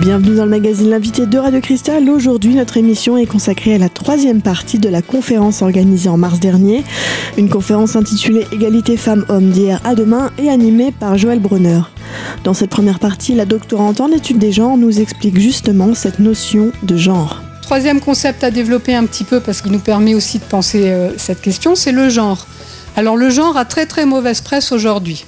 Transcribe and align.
Bienvenue 0.00 0.34
dans 0.34 0.44
le 0.44 0.50
magazine 0.50 0.88
L'invité 0.88 1.26
de 1.26 1.36
Radio 1.36 1.60
Cristal. 1.60 2.08
Aujourd'hui, 2.08 2.54
notre 2.54 2.78
émission 2.78 3.18
est 3.18 3.26
consacrée 3.26 3.74
à 3.74 3.78
la 3.78 3.90
troisième 3.90 4.40
partie 4.40 4.78
de 4.78 4.88
la 4.88 5.02
conférence 5.02 5.60
organisée 5.60 6.08
en 6.08 6.16
mars 6.16 6.40
dernier. 6.40 6.84
Une 7.36 7.50
conférence 7.50 7.96
intitulée 7.96 8.46
Égalité 8.50 8.96
femmes-hommes 8.96 9.50
d'hier 9.50 9.78
à 9.84 9.94
demain 9.94 10.30
et 10.38 10.48
animée 10.48 10.90
par 10.90 11.18
Joël 11.18 11.38
Brunner. 11.38 11.82
Dans 12.44 12.54
cette 12.54 12.70
première 12.70 12.98
partie, 12.98 13.34
la 13.34 13.44
doctorante 13.44 14.00
en 14.00 14.10
études 14.10 14.38
des 14.38 14.52
genres 14.52 14.78
nous 14.78 15.00
explique 15.00 15.38
justement 15.38 15.92
cette 15.92 16.18
notion 16.18 16.72
de 16.82 16.96
genre. 16.96 17.42
Troisième 17.60 18.00
concept 18.00 18.42
à 18.42 18.50
développer 18.50 18.94
un 18.94 19.04
petit 19.04 19.24
peu 19.24 19.40
parce 19.40 19.60
qu'il 19.60 19.72
nous 19.72 19.80
permet 19.80 20.14
aussi 20.14 20.38
de 20.38 20.44
penser 20.44 20.88
euh, 20.88 21.10
cette 21.18 21.42
question, 21.42 21.74
c'est 21.74 21.92
le 21.92 22.08
genre. 22.08 22.46
Alors 22.96 23.18
le 23.18 23.28
genre 23.28 23.58
a 23.58 23.66
très 23.66 23.84
très 23.84 24.06
mauvaise 24.06 24.40
presse 24.40 24.72
aujourd'hui. 24.72 25.26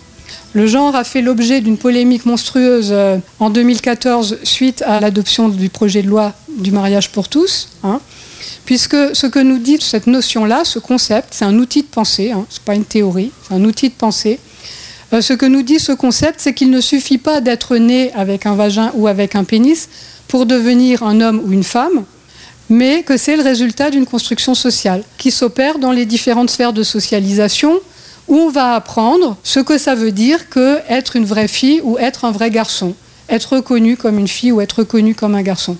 Le 0.54 0.66
genre 0.66 0.94
a 0.94 1.04
fait 1.04 1.22
l'objet 1.22 1.62
d'une 1.62 1.78
polémique 1.78 2.26
monstrueuse 2.26 2.90
euh, 2.90 3.16
en 3.40 3.48
2014 3.48 4.38
suite 4.42 4.82
à 4.82 5.00
l'adoption 5.00 5.48
du 5.48 5.70
projet 5.70 6.02
de 6.02 6.08
loi 6.08 6.34
du 6.58 6.72
mariage 6.72 7.10
pour 7.10 7.28
tous. 7.28 7.68
Hein, 7.82 8.00
puisque 8.66 9.16
ce 9.16 9.26
que 9.26 9.38
nous 9.38 9.58
dit 9.58 9.78
cette 9.80 10.06
notion-là, 10.06 10.64
ce 10.64 10.78
concept, 10.78 11.28
c'est 11.30 11.46
un 11.46 11.56
outil 11.58 11.82
de 11.82 11.86
pensée, 11.86 12.32
hein, 12.32 12.44
ce 12.50 12.58
n'est 12.58 12.64
pas 12.66 12.74
une 12.74 12.84
théorie, 12.84 13.30
c'est 13.48 13.54
un 13.54 13.64
outil 13.64 13.88
de 13.88 13.94
pensée. 13.94 14.38
Euh, 15.14 15.22
ce 15.22 15.32
que 15.32 15.46
nous 15.46 15.62
dit 15.62 15.78
ce 15.78 15.92
concept, 15.92 16.40
c'est 16.40 16.52
qu'il 16.52 16.70
ne 16.70 16.80
suffit 16.80 17.18
pas 17.18 17.40
d'être 17.40 17.76
né 17.76 18.12
avec 18.14 18.44
un 18.44 18.54
vagin 18.54 18.90
ou 18.94 19.08
avec 19.08 19.34
un 19.34 19.44
pénis 19.44 19.88
pour 20.28 20.44
devenir 20.44 21.02
un 21.02 21.20
homme 21.22 21.40
ou 21.44 21.52
une 21.52 21.64
femme, 21.64 22.04
mais 22.68 23.02
que 23.02 23.16
c'est 23.16 23.36
le 23.36 23.42
résultat 23.42 23.90
d'une 23.90 24.06
construction 24.06 24.54
sociale 24.54 25.02
qui 25.16 25.30
s'opère 25.30 25.78
dans 25.78 25.92
les 25.92 26.04
différentes 26.04 26.50
sphères 26.50 26.72
de 26.74 26.82
socialisation 26.82 27.80
où 28.32 28.36
on 28.38 28.48
va 28.48 28.74
apprendre 28.76 29.36
ce 29.44 29.60
que 29.60 29.76
ça 29.76 29.94
veut 29.94 30.10
dire 30.10 30.48
que 30.48 30.78
être 30.88 31.16
une 31.16 31.26
vraie 31.26 31.48
fille 31.48 31.82
ou 31.84 31.98
être 31.98 32.24
un 32.24 32.30
vrai 32.30 32.50
garçon, 32.50 32.94
être 33.28 33.56
reconnu 33.56 33.98
comme 33.98 34.18
une 34.18 34.26
fille 34.26 34.52
ou 34.52 34.62
être 34.62 34.78
reconnu 34.78 35.14
comme 35.14 35.34
un 35.34 35.42
garçon. 35.42 35.76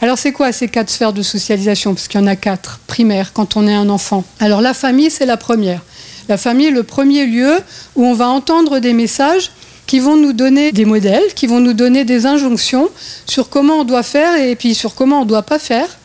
Alors 0.00 0.16
c'est 0.16 0.32
quoi 0.32 0.52
ces 0.52 0.68
quatre 0.68 0.88
sphères 0.88 1.12
de 1.12 1.20
socialisation? 1.20 1.92
Parce 1.92 2.08
qu'il 2.08 2.18
y 2.18 2.24
en 2.24 2.26
a 2.26 2.34
quatre 2.34 2.80
primaires 2.86 3.34
quand 3.34 3.58
on 3.58 3.68
est 3.68 3.74
un 3.74 3.90
enfant. 3.90 4.24
Alors 4.40 4.62
la 4.62 4.72
famille, 4.72 5.10
c'est 5.10 5.26
la 5.26 5.36
première. 5.36 5.82
La 6.30 6.38
famille 6.38 6.68
est 6.68 6.70
le 6.70 6.82
premier 6.82 7.26
lieu 7.26 7.60
où 7.94 8.06
on 8.06 8.14
va 8.14 8.26
entendre 8.26 8.78
des 8.78 8.94
messages 8.94 9.50
qui 9.86 10.00
vont 10.00 10.16
nous 10.16 10.32
donner 10.32 10.72
des 10.72 10.86
modèles, 10.86 11.34
qui 11.36 11.46
vont 11.46 11.60
nous 11.60 11.74
donner 11.74 12.06
des 12.06 12.24
injonctions 12.24 12.88
sur 13.26 13.50
comment 13.50 13.80
on 13.80 13.84
doit 13.84 14.02
faire 14.02 14.40
et 14.40 14.56
puis 14.56 14.74
sur 14.74 14.94
comment 14.94 15.18
on 15.18 15.24
ne 15.24 15.28
doit 15.28 15.42
pas 15.42 15.58
faire 15.58 15.98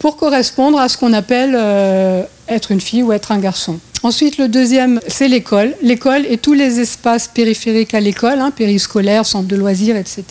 pour 0.00 0.18
correspondre 0.18 0.78
à 0.78 0.90
ce 0.90 0.98
qu'on 0.98 1.14
appelle 1.14 1.56
euh, 1.56 2.24
être 2.46 2.72
une 2.72 2.82
fille 2.82 3.02
ou 3.02 3.10
être 3.10 3.32
un 3.32 3.38
garçon. 3.38 3.80
Ensuite, 4.02 4.38
le 4.38 4.48
deuxième, 4.48 4.98
c'est 5.08 5.28
l'école. 5.28 5.74
L'école 5.82 6.24
et 6.26 6.38
tous 6.38 6.54
les 6.54 6.80
espaces 6.80 7.28
périphériques 7.28 7.92
à 7.92 8.00
l'école, 8.00 8.38
hein, 8.38 8.50
périscolaire, 8.50 9.26
centre 9.26 9.46
de 9.46 9.56
loisirs, 9.56 9.96
etc. 9.96 10.24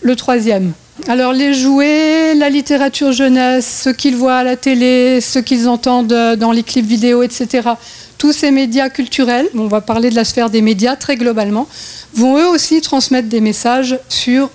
Le 0.00 0.16
troisième, 0.16 0.72
alors 1.08 1.32
les 1.32 1.54
jouets, 1.54 2.34
la 2.34 2.50
littérature 2.50 3.12
jeunesse, 3.12 3.82
ce 3.84 3.90
qu'ils 3.90 4.16
voient 4.16 4.36
à 4.36 4.44
la 4.44 4.56
télé, 4.56 5.20
ce 5.20 5.38
qu'ils 5.38 5.68
entendent 5.68 6.36
dans 6.36 6.52
les 6.52 6.62
clips 6.62 6.86
vidéo, 6.86 7.22
etc. 7.22 7.70
Tous 8.18 8.32
ces 8.32 8.50
médias 8.50 8.88
culturels, 8.88 9.48
on 9.56 9.68
va 9.68 9.80
parler 9.80 10.10
de 10.10 10.16
la 10.16 10.24
sphère 10.24 10.50
des 10.50 10.60
médias 10.60 10.96
très 10.96 11.16
globalement, 11.16 11.68
vont 12.14 12.38
eux 12.38 12.48
aussi 12.48 12.80
transmettre 12.80 13.28
des 13.28 13.40
messages 13.40 13.98
sur 14.08 14.50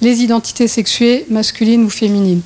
les 0.00 0.22
identités 0.22 0.66
sexuées 0.66 1.26
masculines 1.28 1.84
ou 1.84 1.90
féminines 1.90 2.42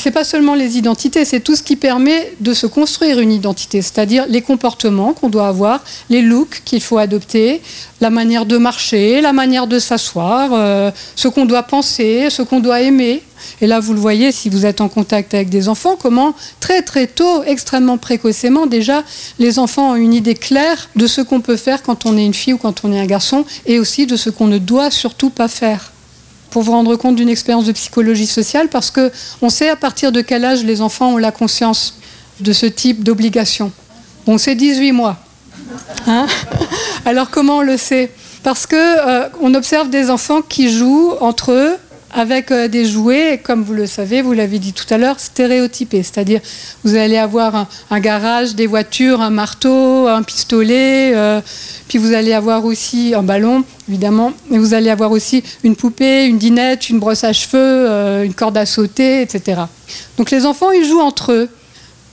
c'est 0.00 0.10
pas 0.10 0.24
seulement 0.24 0.54
les 0.54 0.78
identités, 0.78 1.24
c'est 1.24 1.40
tout 1.40 1.54
ce 1.54 1.62
qui 1.62 1.76
permet 1.76 2.32
de 2.40 2.54
se 2.54 2.66
construire 2.66 3.18
une 3.20 3.32
identité, 3.32 3.82
c'est-à-dire 3.82 4.24
les 4.28 4.40
comportements 4.40 5.12
qu'on 5.12 5.28
doit 5.28 5.46
avoir, 5.46 5.84
les 6.08 6.22
looks 6.22 6.62
qu'il 6.64 6.80
faut 6.80 6.98
adopter, 6.98 7.60
la 8.00 8.08
manière 8.08 8.46
de 8.46 8.56
marcher, 8.56 9.20
la 9.20 9.34
manière 9.34 9.66
de 9.66 9.78
s'asseoir, 9.78 10.50
euh, 10.52 10.90
ce 11.16 11.28
qu'on 11.28 11.44
doit 11.44 11.64
penser, 11.64 12.28
ce 12.30 12.40
qu'on 12.40 12.60
doit 12.60 12.80
aimer. 12.80 13.22
Et 13.60 13.66
là, 13.66 13.78
vous 13.80 13.92
le 13.92 14.00
voyez 14.00 14.32
si 14.32 14.48
vous 14.48 14.64
êtes 14.64 14.80
en 14.80 14.88
contact 14.88 15.34
avec 15.34 15.50
des 15.50 15.68
enfants, 15.68 15.96
comment 16.00 16.34
très 16.60 16.82
très 16.82 17.06
tôt, 17.06 17.42
extrêmement 17.44 17.98
précocement, 17.98 18.66
déjà, 18.66 19.02
les 19.38 19.58
enfants 19.58 19.92
ont 19.92 19.96
une 19.96 20.14
idée 20.14 20.34
claire 20.34 20.88
de 20.96 21.06
ce 21.06 21.20
qu'on 21.20 21.40
peut 21.40 21.56
faire 21.56 21.82
quand 21.82 22.06
on 22.06 22.16
est 22.16 22.24
une 22.24 22.34
fille 22.34 22.54
ou 22.54 22.58
quand 22.58 22.84
on 22.84 22.92
est 22.92 23.00
un 23.00 23.06
garçon, 23.06 23.44
et 23.66 23.78
aussi 23.78 24.06
de 24.06 24.16
ce 24.16 24.30
qu'on 24.30 24.46
ne 24.46 24.58
doit 24.58 24.90
surtout 24.90 25.30
pas 25.30 25.48
faire 25.48 25.92
pour 26.50 26.62
vous 26.62 26.72
rendre 26.72 26.96
compte 26.96 27.16
d'une 27.16 27.28
expérience 27.28 27.66
de 27.66 27.72
psychologie 27.72 28.26
sociale, 28.26 28.68
parce 28.68 28.90
qu'on 28.90 29.48
sait 29.48 29.68
à 29.68 29.76
partir 29.76 30.12
de 30.12 30.20
quel 30.20 30.44
âge 30.44 30.64
les 30.64 30.80
enfants 30.80 31.14
ont 31.14 31.16
la 31.16 31.32
conscience 31.32 31.98
de 32.40 32.52
ce 32.52 32.66
type 32.66 33.04
d'obligation. 33.04 33.72
On 34.26 34.38
sait 34.38 34.54
18 34.54 34.92
mois. 34.92 35.16
Hein 36.06 36.26
Alors 37.04 37.30
comment 37.30 37.58
on 37.58 37.62
le 37.62 37.76
sait? 37.76 38.12
Parce 38.42 38.66
qu'on 38.66 38.76
euh, 38.76 39.54
observe 39.54 39.90
des 39.90 40.10
enfants 40.10 40.42
qui 40.42 40.72
jouent 40.72 41.12
entre 41.20 41.52
eux 41.52 41.76
avec 42.12 42.50
euh, 42.50 42.68
des 42.68 42.84
jouets, 42.84 43.40
comme 43.42 43.62
vous 43.62 43.72
le 43.72 43.86
savez, 43.86 44.22
vous 44.22 44.32
l'avez 44.32 44.58
dit 44.58 44.72
tout 44.72 44.86
à 44.90 44.98
l'heure, 44.98 45.20
stéréotypés. 45.20 46.02
C'est-à-dire, 46.02 46.40
vous 46.84 46.96
allez 46.96 47.16
avoir 47.16 47.68
un, 47.90 48.00
garage, 48.00 48.54
des 48.54 48.66
voitures, 48.66 49.20
un 49.20 49.30
marteau, 49.30 50.06
un 50.08 50.22
pistolet, 50.22 51.12
euh, 51.14 51.40
puis 51.88 51.98
vous 51.98 52.12
allez 52.12 52.32
avoir 52.32 52.64
aussi 52.64 53.14
un 53.14 53.22
ballon, 53.22 53.64
évidemment, 53.88 54.32
mais 54.50 54.58
vous 54.58 54.74
allez 54.74 54.90
avoir 54.90 55.12
aussi 55.12 55.42
une 55.62 55.76
poupée, 55.76 56.26
une 56.26 56.38
dinette, 56.38 56.88
une 56.88 56.98
brosse 56.98 57.24
à 57.24 57.32
cheveux, 57.32 57.58
euh, 57.58 58.24
une 58.24 58.34
corde 58.34 58.56
à 58.56 58.66
sauter, 58.66 59.22
etc. 59.22 59.62
Donc 60.16 60.30
les 60.30 60.46
enfants, 60.46 60.70
ils 60.72 60.84
jouent 60.84 61.00
entre 61.00 61.32
eux. 61.32 61.48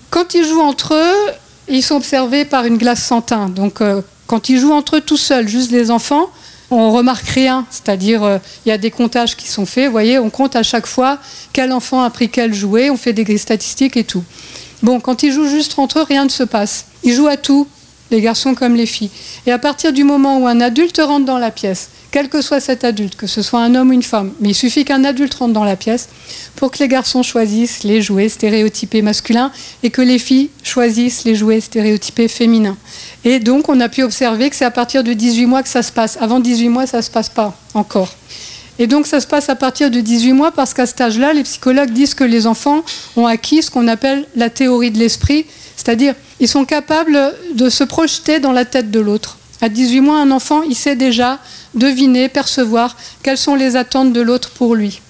Quand 0.09 0.33
ils 0.33 0.45
jouent 0.45 0.61
entre 0.61 0.93
eux, 0.93 1.33
ils 1.67 1.83
sont 1.83 1.95
observés 1.95 2.45
par 2.45 2.65
une 2.65 2.77
glace 2.77 3.03
sans 3.03 3.21
teint. 3.21 3.49
Donc 3.49 3.81
quand 4.25 4.49
ils 4.49 4.57
jouent 4.59 4.71
entre 4.71 4.97
eux 4.97 5.01
tout 5.01 5.17
seuls, 5.17 5.47
juste 5.47 5.71
les 5.71 5.91
enfants, 5.91 6.29
on 6.69 6.91
remarque 6.91 7.27
rien, 7.27 7.65
c'est-à-dire 7.69 8.23
euh, 8.23 8.37
il 8.65 8.69
y 8.69 8.71
a 8.71 8.77
des 8.77 8.91
comptages 8.91 9.35
qui 9.35 9.47
sont 9.47 9.65
faits, 9.65 9.85
vous 9.85 9.91
voyez, 9.91 10.19
on 10.19 10.29
compte 10.29 10.55
à 10.55 10.63
chaque 10.63 10.87
fois 10.87 11.19
quel 11.53 11.71
enfant 11.71 12.01
a 12.01 12.09
pris 12.09 12.29
quel 12.29 12.53
jouet, 12.53 12.89
on 12.89 12.97
fait 12.97 13.13
des 13.13 13.37
statistiques 13.37 13.97
et 13.97 14.03
tout. 14.03 14.23
Bon, 14.83 14.99
quand 14.99 15.23
ils 15.23 15.31
jouent 15.31 15.49
juste 15.49 15.79
entre 15.79 15.99
eux, 15.99 16.03
rien 16.03 16.25
ne 16.25 16.29
se 16.29 16.43
passe. 16.43 16.85
Ils 17.03 17.13
jouent 17.13 17.27
à 17.27 17.37
tout, 17.37 17.67
les 18.11 18.21
garçons 18.21 18.53
comme 18.53 18.75
les 18.75 18.85
filles. 18.85 19.09
Et 19.45 19.51
à 19.51 19.57
partir 19.57 19.93
du 19.93 20.03
moment 20.03 20.39
où 20.39 20.47
un 20.47 20.61
adulte 20.61 21.01
rentre 21.03 21.25
dans 21.25 21.39
la 21.39 21.51
pièce, 21.51 21.89
quel 22.11 22.29
que 22.29 22.41
soit 22.41 22.59
cet 22.59 22.83
adulte, 22.83 23.15
que 23.15 23.27
ce 23.27 23.41
soit 23.41 23.59
un 23.59 23.75
homme 23.75 23.89
ou 23.89 23.93
une 23.93 24.03
femme, 24.03 24.31
mais 24.39 24.49
il 24.49 24.55
suffit 24.55 24.85
qu'un 24.85 25.03
adulte 25.03 25.33
rentre 25.33 25.53
dans 25.53 25.63
la 25.63 25.75
pièce 25.75 26.09
pour 26.55 26.71
que 26.71 26.79
les 26.79 26.87
garçons 26.87 27.23
choisissent 27.23 27.83
les 27.83 28.01
jouets 28.01 28.29
stéréotypés 28.29 29.01
masculins 29.01 29.51
et 29.83 29.89
que 29.89 30.01
les 30.01 30.19
filles 30.19 30.49
choisissent 30.63 31.25
les 31.25 31.35
jouets 31.35 31.61
stéréotypés 31.61 32.27
féminins. 32.27 32.77
Et 33.25 33.39
donc 33.39 33.69
on 33.69 33.79
a 33.79 33.89
pu 33.89 34.03
observer 34.03 34.49
que 34.49 34.55
c'est 34.55 34.65
à 34.65 34.71
partir 34.71 35.03
de 35.03 35.13
18 35.13 35.45
mois 35.45 35.63
que 35.63 35.69
ça 35.69 35.83
se 35.83 35.91
passe. 35.91 36.17
Avant 36.21 36.39
18 36.39 36.69
mois, 36.69 36.87
ça 36.87 36.97
ne 36.97 37.01
se 37.01 37.11
passe 37.11 37.29
pas 37.29 37.57
encore. 37.73 38.13
Et 38.79 38.87
donc 38.87 39.07
ça 39.07 39.19
se 39.19 39.27
passe 39.27 39.49
à 39.49 39.55
partir 39.55 39.89
de 39.89 39.99
18 39.99 40.33
mois 40.33 40.51
parce 40.51 40.73
qu'à 40.73 40.85
cet 40.85 41.01
âge-là, 41.01 41.33
les 41.33 41.43
psychologues 41.43 41.91
disent 41.91 42.13
que 42.13 42.23
les 42.23 42.47
enfants 42.47 42.83
ont 43.15 43.25
acquis 43.25 43.63
ce 43.63 43.71
qu'on 43.71 43.87
appelle 43.87 44.25
la 44.35 44.49
théorie 44.49 44.91
de 44.91 44.99
l'esprit, 44.99 45.45
c'est-à-dire 45.75 46.13
ils 46.39 46.47
sont 46.47 46.65
capables 46.65 47.33
de 47.55 47.69
se 47.69 47.83
projeter 47.83 48.39
dans 48.39 48.51
la 48.51 48.65
tête 48.65 48.91
de 48.91 48.99
l'autre. 48.99 49.37
À 49.61 49.69
18 49.69 50.01
mois, 50.01 50.19
un 50.19 50.31
enfant, 50.31 50.61
il 50.61 50.75
sait 50.75 50.95
déjà 50.95 51.39
deviner, 51.73 52.29
percevoir 52.29 52.95
quelles 53.23 53.37
sont 53.37 53.55
les 53.55 53.75
attentes 53.75 54.13
de 54.13 54.21
l'autre 54.21 54.51
pour 54.51 54.75
lui. 54.75 55.01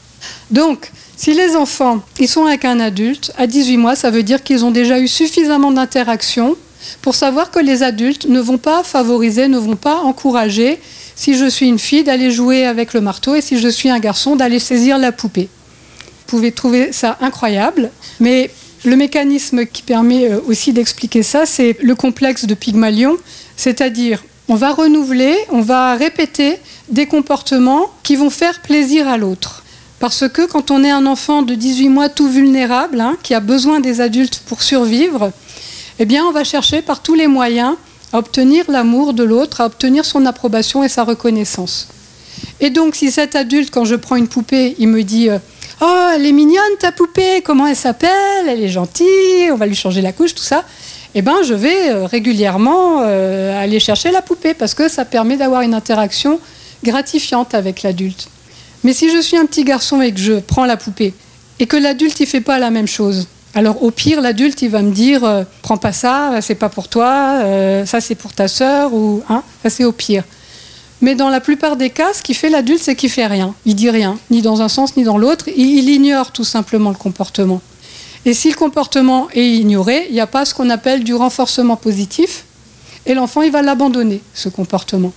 Donc, 0.52 0.91
si 1.18 1.34
les 1.34 1.56
enfants, 1.56 2.02
ils 2.19 2.28
sont 2.28 2.46
avec 2.46 2.63
un 2.63 2.80
adulte, 2.80 3.34
à 3.38 3.47
18 3.47 3.78
mois, 3.78 3.96
ça 3.96 4.12
veut 4.12 4.24
dire 4.24 4.44
qu'ils 4.44 4.63
ont 4.63 4.72
déjà 4.72 5.00
eu 5.00 5.08
suffisamment 5.08 5.72
d'interactions 5.72 6.56
pour 7.02 7.16
savoir 7.16 7.52
que 7.52 7.59
les 7.59 7.84
adultes 7.84 8.28
ne 8.28 8.40
vont 8.40 8.58
pas 8.58 8.84
favoriser, 8.84 9.47
ne 9.47 9.58
vont 9.58 9.75
pas 9.75 9.97
encourager, 9.97 10.79
si 11.16 11.35
je 11.35 11.50
suis 11.50 11.68
une 11.68 11.79
fille, 11.79 12.03
d'aller 12.03 12.31
jouer 12.31 12.66
avec 12.66 12.94
le 12.94 13.02
marteau 13.02 13.35
et 13.35 13.41
si 13.41 13.59
je 13.59 13.68
suis 13.68 13.90
un 13.90 14.00
garçon, 14.00 14.35
d'aller 14.35 14.59
saisir 14.59 14.97
la 14.97 15.12
poupée. 15.12 15.50
Vous 15.50 16.38
pouvez 16.38 16.52
trouver 16.52 16.91
ça 16.91 17.18
incroyable, 17.19 17.90
mais 18.19 18.52
le 18.85 18.96
mécanisme 18.96 19.66
qui 19.66 19.81
permet 19.81 20.29
euh, 20.29 20.40
aussi 20.47 20.72
d'expliquer 20.72 21.23
ça, 21.23 21.46
c'est 21.46 21.78
le 21.82 21.96
complexe 21.96 22.46
de 22.46 22.53
Pygmalion, 22.53 23.17
c'est-à-dire 23.55 24.23
on 24.49 24.55
va 24.55 24.72
renouveler, 24.72 25.35
on 25.49 25.61
va 25.61 25.96
répéter 25.96 26.58
des 26.90 27.05
comportements 27.05 27.90
qui 28.03 28.16
vont 28.16 28.29
faire 28.29 28.61
plaisir 28.61 29.08
à 29.08 29.17
l'autre. 29.17 29.64
Parce 29.99 30.28
que 30.29 30.46
quand 30.46 30.72
on 30.72 30.84
est 30.84 30.91
un 30.91 31.05
enfant 31.05 31.41
de 31.41 31.55
18 31.55 31.90
mois 31.90 32.09
tout 32.09 32.29
vulnérable, 32.29 33.02
hein, 33.02 33.17
qui 33.23 33.34
a 33.34 33.40
besoin 33.40 33.79
des 33.79 33.99
adultes 33.99 34.41
pour 34.46 34.61
survivre, 34.61 35.32
eh 35.99 36.05
bien 36.05 36.23
on 36.26 36.32
va 36.32 36.44
chercher 36.44 36.82
par 36.82 37.02
tous 37.02 37.16
les 37.16 37.28
moyens 37.28 37.76
à 38.14 38.20
obtenir 38.20 38.66
l'amour 38.70 39.14
de 39.14 39.23
l'autre, 39.23 39.61
à 39.61 39.66
obtenir 39.66 40.05
son 40.05 40.26
approbation 40.26 40.84
et 40.84 40.90
sa 40.90 41.03
reconnaissance. 41.03 41.88
Et 42.59 42.70
donc 42.70 42.96
si 42.96 43.11
cet 43.11 43.35
adulte, 43.35 43.72
quand 43.72 43.85
je 43.85 43.96
prends 43.96 44.16
une 44.16 44.28
poupée, 44.28 44.76
il 44.78 44.88
me 44.88 45.03
dit 45.03 45.29
euh, 45.29 45.40
Oh, 45.82 46.09
elle 46.16 46.26
est 46.26 46.32
mignonne 46.32 46.78
ta 46.79 46.91
poupée, 46.91 47.41
comment 47.44 47.67
elle 47.67 47.76
s'appelle? 47.76 48.47
Elle 48.47 48.64
est 48.64 48.70
gentille, 48.70 49.52
on 49.52 49.55
va 49.55 49.66
lui 49.66 49.76
changer 49.76 50.02
la 50.02 50.14
couche, 50.14 50.34
tout 50.34 50.44
ça 50.44 50.64
eh 51.19 51.23
ben, 51.23 51.41
je 51.43 51.55
vais 51.55 51.90
euh, 51.90 52.05
régulièrement 52.05 53.02
euh, 53.02 53.59
aller 53.59 53.79
chercher 53.79 54.11
la 54.11 54.22
poupée 54.22 54.53
parce 54.53 54.75
que 54.75 54.87
ça 54.87 55.03
permet 55.03 55.35
d'avoir 55.35 55.61
une 55.61 55.73
interaction 55.73 56.40
gratifiante 56.84 57.55
avec 57.55 57.81
l'adulte. 57.81 58.29
Mais 58.84 58.93
si 58.93 59.09
je 59.09 59.19
suis 59.19 59.35
un 59.35 59.47
petit 59.47 59.64
garçon 59.64 59.99
et 59.99 60.11
que 60.11 60.19
je 60.19 60.34
prends 60.34 60.66
la 60.66 60.78
poupée 60.78 61.16
et 61.59 61.66
que 61.66 61.75
l'adulte 61.75 62.19
ne 62.19 62.25
fait 62.28 62.41
pas 62.41 62.59
la 62.59 62.69
même 62.69 62.87
chose, 62.87 63.28
alors 63.55 63.81
au 63.81 63.90
pire 63.90 64.22
l'adulte 64.22 64.61
il 64.61 64.69
va 64.69 64.84
me 64.84 64.91
dire 64.91 65.23
euh, 65.23 65.43
prends 65.64 65.78
pas 65.78 65.91
ça, 65.91 66.34
c'est 66.41 66.53
pas 66.53 66.69
pour 66.69 66.87
toi, 66.87 67.41
ça 67.85 67.99
c'est 67.99 68.13
pour 68.13 68.34
ta 68.34 68.47
sœur 68.47 68.93
ou 68.93 69.23
hein, 69.28 69.41
ça 69.63 69.72
c'est 69.72 69.85
au 69.85 69.91
pire. 69.91 70.23
Mais 71.02 71.16
dans 71.16 71.29
la 71.29 71.40
plupart 71.40 71.78
des 71.78 71.90
cas, 71.90 72.13
ce 72.13 72.23
qui 72.23 72.34
fait 72.34 72.49
l'adulte, 72.49 72.81
c'est 72.81 72.96
qu'il 72.96 73.09
fait 73.09 73.28
rien. 73.28 73.53
Il 73.66 73.75
dit 73.75 73.90
rien, 73.90 74.17
ni 74.31 74.41
dans 74.41 74.61
un 74.61 74.70
sens 74.70 74.96
ni 74.97 75.03
dans 75.03 75.17
l'autre. 75.17 75.46
Il, 75.55 75.90
ignore 75.90 76.31
tout 76.31 76.43
simplement 76.43 76.90
le 76.90 76.96
comportement. 76.96 77.61
Et 78.28 78.34
si 78.34 78.50
le 78.50 78.58
comportement 78.58 79.29
est 79.32 79.53
ignoré, 79.53 80.08
il 80.09 80.14
n'y 80.14 80.20
a 80.20 80.28
pas 80.28 80.44
ce 80.44 80.53
qu'on 80.53 80.70
appelle 80.70 81.06
du 81.06 81.16
renforcement 81.16 81.78
positif. 81.78 82.44
Et 83.06 83.14
l'enfant, 83.14 83.41
il 83.41 83.53
va 83.53 83.62
l'abandonner, 83.62 84.22
ce 84.34 84.50
comportement. 84.50 85.14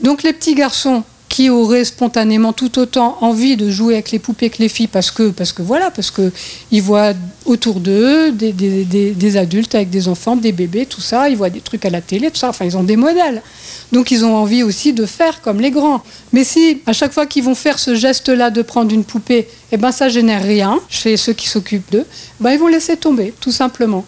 Donc 0.00 0.22
les 0.22 0.32
petits 0.32 0.54
garçons 0.54 1.02
qui 1.36 1.50
auraient 1.50 1.84
spontanément 1.84 2.54
tout 2.54 2.78
autant 2.78 3.18
envie 3.20 3.58
de 3.58 3.70
jouer 3.70 3.92
avec 3.92 4.10
les 4.10 4.18
poupées 4.18 4.48
que 4.48 4.56
les 4.56 4.70
filles 4.70 4.86
parce 4.86 5.10
que, 5.10 5.34
voilà, 5.58 5.90
parce 5.90 6.10
qu'ils 6.10 6.80
voient 6.80 7.12
autour 7.44 7.80
d'eux 7.80 8.32
des, 8.32 8.54
des, 8.54 9.36
adultes 9.36 9.74
avec 9.74 9.90
des 9.90 10.08
enfants, 10.08 10.34
des 10.34 10.52
bébés, 10.52 10.86
tout 10.86 11.02
ça, 11.02 11.28
ils 11.28 11.36
voient 11.36 11.50
des 11.50 11.60
trucs 11.60 11.84
à 11.84 11.90
la 11.90 12.00
télé, 12.00 12.30
tout 12.30 12.38
ça, 12.38 12.48
enfin 12.48 12.64
ils 12.64 12.74
ont 12.78 12.84
des 12.84 12.96
modèles. 12.96 13.42
Donc 13.92 14.12
ils 14.12 14.24
ont 14.24 14.34
envie 14.34 14.62
aussi 14.62 14.94
de 14.94 15.04
faire 15.04 15.42
comme 15.42 15.60
les 15.60 15.70
grands. 15.70 16.02
Mais 16.32 16.42
si 16.42 16.80
à 16.86 16.94
chaque 16.94 17.12
fois 17.12 17.26
qu'ils 17.26 17.44
vont 17.44 17.54
faire 17.54 17.78
ce 17.78 17.94
geste-là 17.94 18.48
de 18.48 18.62
prendre 18.62 18.94
une 18.94 19.04
poupée, 19.04 19.46
eh 19.72 19.76
ben 19.76 19.92
ça 19.92 20.08
génère 20.08 20.42
rien 20.42 20.80
chez 20.88 21.18
ceux 21.18 21.34
qui 21.34 21.50
s'occupent 21.50 21.92
d'eux, 21.92 22.06
ben 22.40 22.52
ils 22.52 22.58
vont 22.58 22.68
laisser 22.68 22.96
tomber, 22.96 23.34
tout 23.42 23.52
simplement. 23.52 24.06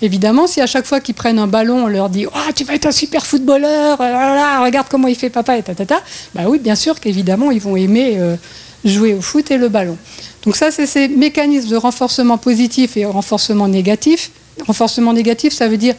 Évidemment, 0.00 0.46
si 0.46 0.60
à 0.60 0.66
chaque 0.66 0.86
fois 0.86 1.00
qu'ils 1.00 1.14
prennent 1.14 1.38
un 1.38 1.48
ballon, 1.48 1.84
on 1.84 1.86
leur 1.88 2.08
dit 2.08 2.26
oh, 2.26 2.52
tu 2.54 2.64
vas 2.64 2.74
être 2.74 2.86
un 2.86 2.92
super 2.92 3.26
footballeur, 3.26 4.00
euh, 4.00 4.64
regarde 4.64 4.86
comment 4.88 5.08
il 5.08 5.16
fait 5.16 5.30
papa 5.30 5.58
et 5.58 5.62
tatata, 5.62 6.00
bah 6.34 6.42
oui, 6.46 6.58
bien 6.60 6.76
sûr 6.76 7.00
qu'évidemment, 7.00 7.50
ils 7.50 7.60
vont 7.60 7.76
aimer 7.76 8.14
euh, 8.18 8.36
jouer 8.84 9.14
au 9.14 9.20
foot 9.20 9.50
et 9.50 9.56
le 9.56 9.68
ballon. 9.68 9.96
Donc 10.44 10.56
ça, 10.56 10.70
c'est 10.70 10.86
ces 10.86 11.08
mécanismes 11.08 11.68
de 11.68 11.76
renforcement 11.76 12.38
positif 12.38 12.96
et 12.96 13.04
renforcement 13.04 13.66
négatif. 13.66 14.30
Renforcement 14.66 15.12
négatif, 15.12 15.52
ça 15.52 15.68
veut 15.68 15.76
dire 15.76 15.94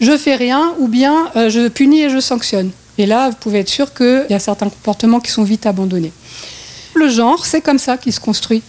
je 0.00 0.16
fais 0.16 0.34
rien 0.34 0.74
ou 0.80 0.88
bien 0.88 1.30
euh, 1.36 1.48
je 1.48 1.68
punis 1.68 2.02
et 2.02 2.10
je 2.10 2.18
sanctionne. 2.18 2.70
Et 2.98 3.06
là, 3.06 3.30
vous 3.30 3.36
pouvez 3.36 3.60
être 3.60 3.68
sûr 3.68 3.94
qu'il 3.94 4.26
y 4.30 4.34
a 4.34 4.38
certains 4.38 4.68
comportements 4.68 5.20
qui 5.20 5.30
sont 5.30 5.44
vite 5.44 5.66
abandonnés. 5.66 6.12
Le 6.94 7.08
genre, 7.08 7.44
c'est 7.44 7.60
comme 7.60 7.78
ça 7.78 7.96
qu'il 7.96 8.12
se 8.12 8.20
construit. 8.20 8.62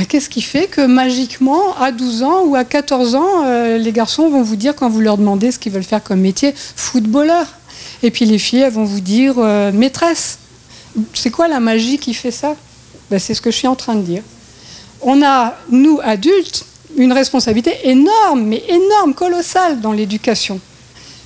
Bah, 0.00 0.06
qu'est-ce 0.08 0.30
qui 0.30 0.40
fait 0.40 0.66
que 0.66 0.80
magiquement, 0.86 1.76
à 1.78 1.92
12 1.92 2.22
ans 2.22 2.44
ou 2.46 2.56
à 2.56 2.64
14 2.64 3.16
ans, 3.16 3.44
euh, 3.44 3.76
les 3.76 3.92
garçons 3.92 4.30
vont 4.30 4.40
vous 4.40 4.56
dire, 4.56 4.74
quand 4.74 4.88
vous 4.88 5.02
leur 5.02 5.18
demandez 5.18 5.52
ce 5.52 5.58
qu'ils 5.58 5.72
veulent 5.72 5.82
faire 5.82 6.02
comme 6.02 6.20
métier, 6.20 6.54
footballeur 6.56 7.46
Et 8.02 8.10
puis 8.10 8.24
les 8.24 8.38
filles, 8.38 8.60
elles 8.60 8.72
vont 8.72 8.84
vous 8.84 9.02
dire 9.02 9.34
euh, 9.36 9.70
maîtresse. 9.72 10.38
C'est 11.12 11.28
quoi 11.28 11.48
la 11.48 11.60
magie 11.60 11.98
qui 11.98 12.14
fait 12.14 12.30
ça? 12.30 12.56
Bah, 13.10 13.18
C'est 13.18 13.34
ce 13.34 13.42
que 13.42 13.50
je 13.50 13.56
suis 13.58 13.68
en 13.68 13.76
train 13.76 13.94
de 13.94 14.00
dire. 14.00 14.22
On 15.02 15.22
a, 15.22 15.54
nous, 15.70 16.00
adultes, 16.02 16.64
une 16.96 17.12
responsabilité 17.12 17.76
énorme, 17.84 18.44
mais 18.44 18.64
énorme, 18.70 19.12
colossale 19.12 19.82
dans 19.82 19.92
l'éducation. 19.92 20.60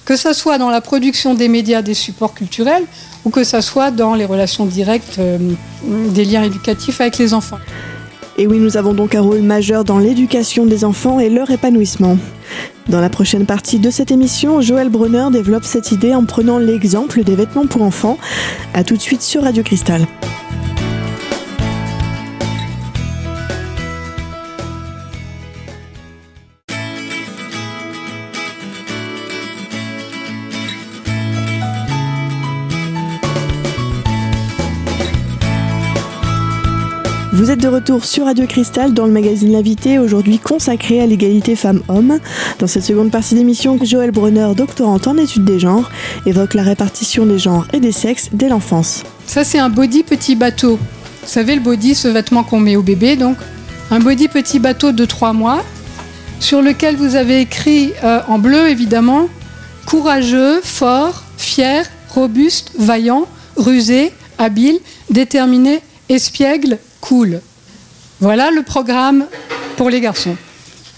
Que 0.04 0.16
ce 0.16 0.32
soit 0.32 0.58
dans 0.58 0.70
la 0.70 0.80
production 0.80 1.34
des 1.34 1.46
médias, 1.46 1.80
des 1.80 1.94
supports 1.94 2.34
culturels, 2.34 2.86
ou 3.24 3.30
que 3.30 3.44
ce 3.44 3.60
soit 3.60 3.92
dans 3.92 4.16
les 4.16 4.24
relations 4.24 4.66
directes 4.66 5.20
euh, 5.20 5.38
des 5.84 6.24
liens 6.24 6.42
éducatifs 6.42 7.00
avec 7.00 7.18
les 7.18 7.34
enfants. 7.34 7.60
Et 8.36 8.46
oui, 8.48 8.58
nous 8.58 8.76
avons 8.76 8.94
donc 8.94 9.14
un 9.14 9.20
rôle 9.20 9.42
majeur 9.42 9.84
dans 9.84 9.98
l'éducation 9.98 10.66
des 10.66 10.84
enfants 10.84 11.20
et 11.20 11.30
leur 11.30 11.50
épanouissement. 11.50 12.18
Dans 12.88 13.00
la 13.00 13.08
prochaine 13.08 13.46
partie 13.46 13.78
de 13.78 13.90
cette 13.90 14.10
émission, 14.10 14.60
Joël 14.60 14.88
Brunner 14.88 15.26
développe 15.30 15.64
cette 15.64 15.92
idée 15.92 16.14
en 16.14 16.24
prenant 16.24 16.58
l'exemple 16.58 17.22
des 17.22 17.36
vêtements 17.36 17.66
pour 17.66 17.82
enfants. 17.82 18.18
A 18.74 18.82
tout 18.82 18.96
de 18.96 19.00
suite 19.00 19.22
sur 19.22 19.44
Radio 19.44 19.62
Cristal. 19.62 20.04
Vous 37.44 37.50
êtes 37.50 37.60
de 37.60 37.68
retour 37.68 38.06
sur 38.06 38.24
Radio 38.24 38.46
Cristal 38.46 38.94
dans 38.94 39.04
le 39.04 39.12
magazine 39.12 39.52
L'invité, 39.52 39.98
aujourd'hui 39.98 40.38
consacré 40.38 41.02
à 41.02 41.06
l'égalité 41.06 41.56
femmes-hommes. 41.56 42.18
Dans 42.58 42.66
cette 42.66 42.84
seconde 42.84 43.10
partie 43.10 43.34
d'émission, 43.34 43.78
Joël 43.82 44.12
Brunner, 44.12 44.48
doctorante 44.56 45.06
en 45.08 45.18
études 45.18 45.44
des 45.44 45.58
genres, 45.58 45.90
évoque 46.24 46.54
la 46.54 46.62
répartition 46.62 47.26
des 47.26 47.38
genres 47.38 47.66
et 47.74 47.80
des 47.80 47.92
sexes 47.92 48.30
dès 48.32 48.48
l'enfance. 48.48 49.02
Ça, 49.26 49.44
c'est 49.44 49.58
un 49.58 49.68
body 49.68 50.04
petit 50.04 50.36
bateau. 50.36 50.78
Vous 50.78 51.28
savez, 51.28 51.54
le 51.54 51.60
body, 51.60 51.94
ce 51.94 52.08
vêtement 52.08 52.44
qu'on 52.44 52.60
met 52.60 52.76
au 52.76 52.82
bébé, 52.82 53.14
donc 53.14 53.36
un 53.90 54.00
body 54.00 54.28
petit 54.28 54.58
bateau 54.58 54.92
de 54.92 55.04
3 55.04 55.34
mois, 55.34 55.62
sur 56.40 56.62
lequel 56.62 56.96
vous 56.96 57.14
avez 57.14 57.42
écrit 57.42 57.92
euh, 58.04 58.20
en 58.26 58.38
bleu, 58.38 58.70
évidemment, 58.70 59.28
courageux, 59.84 60.62
fort, 60.62 61.24
fier, 61.36 61.84
robuste, 62.08 62.70
vaillant, 62.78 63.26
rusé, 63.58 64.12
habile, 64.38 64.78
déterminé, 65.10 65.82
espiègle, 66.08 66.78
cool. 67.04 67.42
Voilà 68.20 68.50
le 68.50 68.62
programme 68.62 69.26
pour 69.76 69.90
les 69.90 70.00
garçons. 70.00 70.36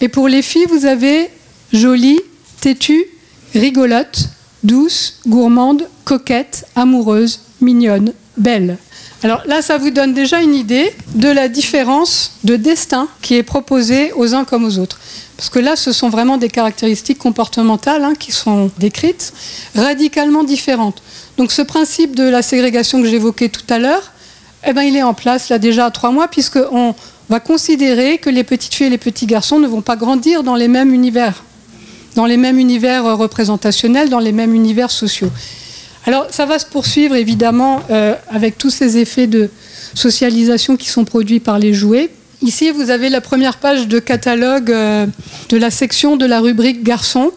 Et 0.01 0.09
pour 0.09 0.29
les 0.29 0.43
filles, 0.43 0.67
vous 0.69 0.87
avez 0.87 1.31
jolie, 1.73 2.21
têtue, 2.61 3.07
rigolote, 3.55 4.29
douce, 4.63 5.19
gourmande, 5.27 5.89
coquette, 6.05 6.67
amoureuse, 6.77 7.41
mignonne, 7.61 8.13
belle. 8.37 8.79
Alors 9.25 9.43
là, 9.47 9.63
ça 9.63 9.79
vous 9.79 9.91
donne 9.91 10.15
déjà 10.15 10.41
une 10.41 10.55
idée 10.55 10.95
de 11.17 11.29
la 11.29 11.49
différence 11.49 12.33
de 12.45 12.55
destin 12.55 13.09
qui 13.21 13.35
est 13.35 13.43
proposée 13.43 14.13
aux 14.13 14.35
uns 14.35 14.45
comme 14.45 14.65
aux 14.65 14.79
autres. 14.79 15.01
Parce 15.37 15.49
que 15.49 15.59
là, 15.59 15.75
ce 15.75 15.91
sont 15.91 16.09
vraiment 16.09 16.37
des 16.37 16.51
caractéristiques 16.51 17.19
comportementales 17.19 18.05
hein, 18.05 18.13
qui 18.17 18.31
sont 18.31 18.71
décrites, 18.79 19.33
radicalement 19.75 20.45
différentes. 20.45 21.03
Donc 21.37 21.51
ce 21.51 21.63
principe 21.63 22.15
de 22.15 22.23
la 22.23 22.43
ségrégation 22.43 23.03
que 23.03 23.09
j'évoquais 23.09 23.49
tout 23.49 23.67
à 23.69 23.79
l'heure, 23.79 24.13
eh 24.67 24.73
ben, 24.73 24.83
il 24.83 24.97
est 24.97 25.03
en 25.03 25.15
place 25.15 25.49
là 25.49 25.59
déjà 25.59 25.87
à 25.87 25.91
trois 25.91 26.11
mois, 26.11 26.29
puisqu'on 26.29 26.95
va 27.29 27.41
considérer 27.41 28.19
que 28.19 28.31
les 28.31 28.45
petites 28.45 28.75
filles 28.75 28.89
et 28.89 28.91
les 28.91 28.99
petits 28.99 29.27
garçons 29.27 29.59
ne 29.59 29.67
vont 29.67 29.83
pas 29.83 29.97
grandir 29.97 30.43
dans 30.43 30.57
les 30.57 30.69
mêmes 30.69 30.93
univers, 30.93 31.45
dans 32.15 32.27
les 32.27 32.37
mêmes 32.37 32.59
univers 32.59 33.17
représentationnels, 33.17 34.09
dans 34.09 34.19
les 34.19 34.33
mêmes 34.33 34.55
univers 34.55 34.91
sociaux. 34.91 35.31
Alors 36.07 36.27
ça 36.31 36.47
va 36.47 36.59
se 36.59 36.67
poursuivre 36.67 37.17
évidemment 37.17 37.81
euh, 37.91 38.15
avec 38.31 38.59
tous 38.59 38.71
ces 38.71 38.97
effets 38.99 39.27
de 39.27 39.51
socialisation 39.95 40.77
qui 40.77 40.89
sont 40.89 41.05
produits 41.05 41.41
par 41.41 41.59
les 41.59 41.75
jouets. 41.75 42.11
Ici, 42.43 42.71
vous 42.71 42.91
avez 42.91 43.09
la 43.09 43.21
première 43.21 43.57
page 43.57 43.89
de 43.89 43.99
catalogue 43.99 44.71
euh, 44.71 45.07
de 45.49 45.57
la 45.57 45.71
section 45.71 46.17
de 46.17 46.27
la 46.27 46.41
rubrique 46.41 46.83
garçons, 46.83 47.33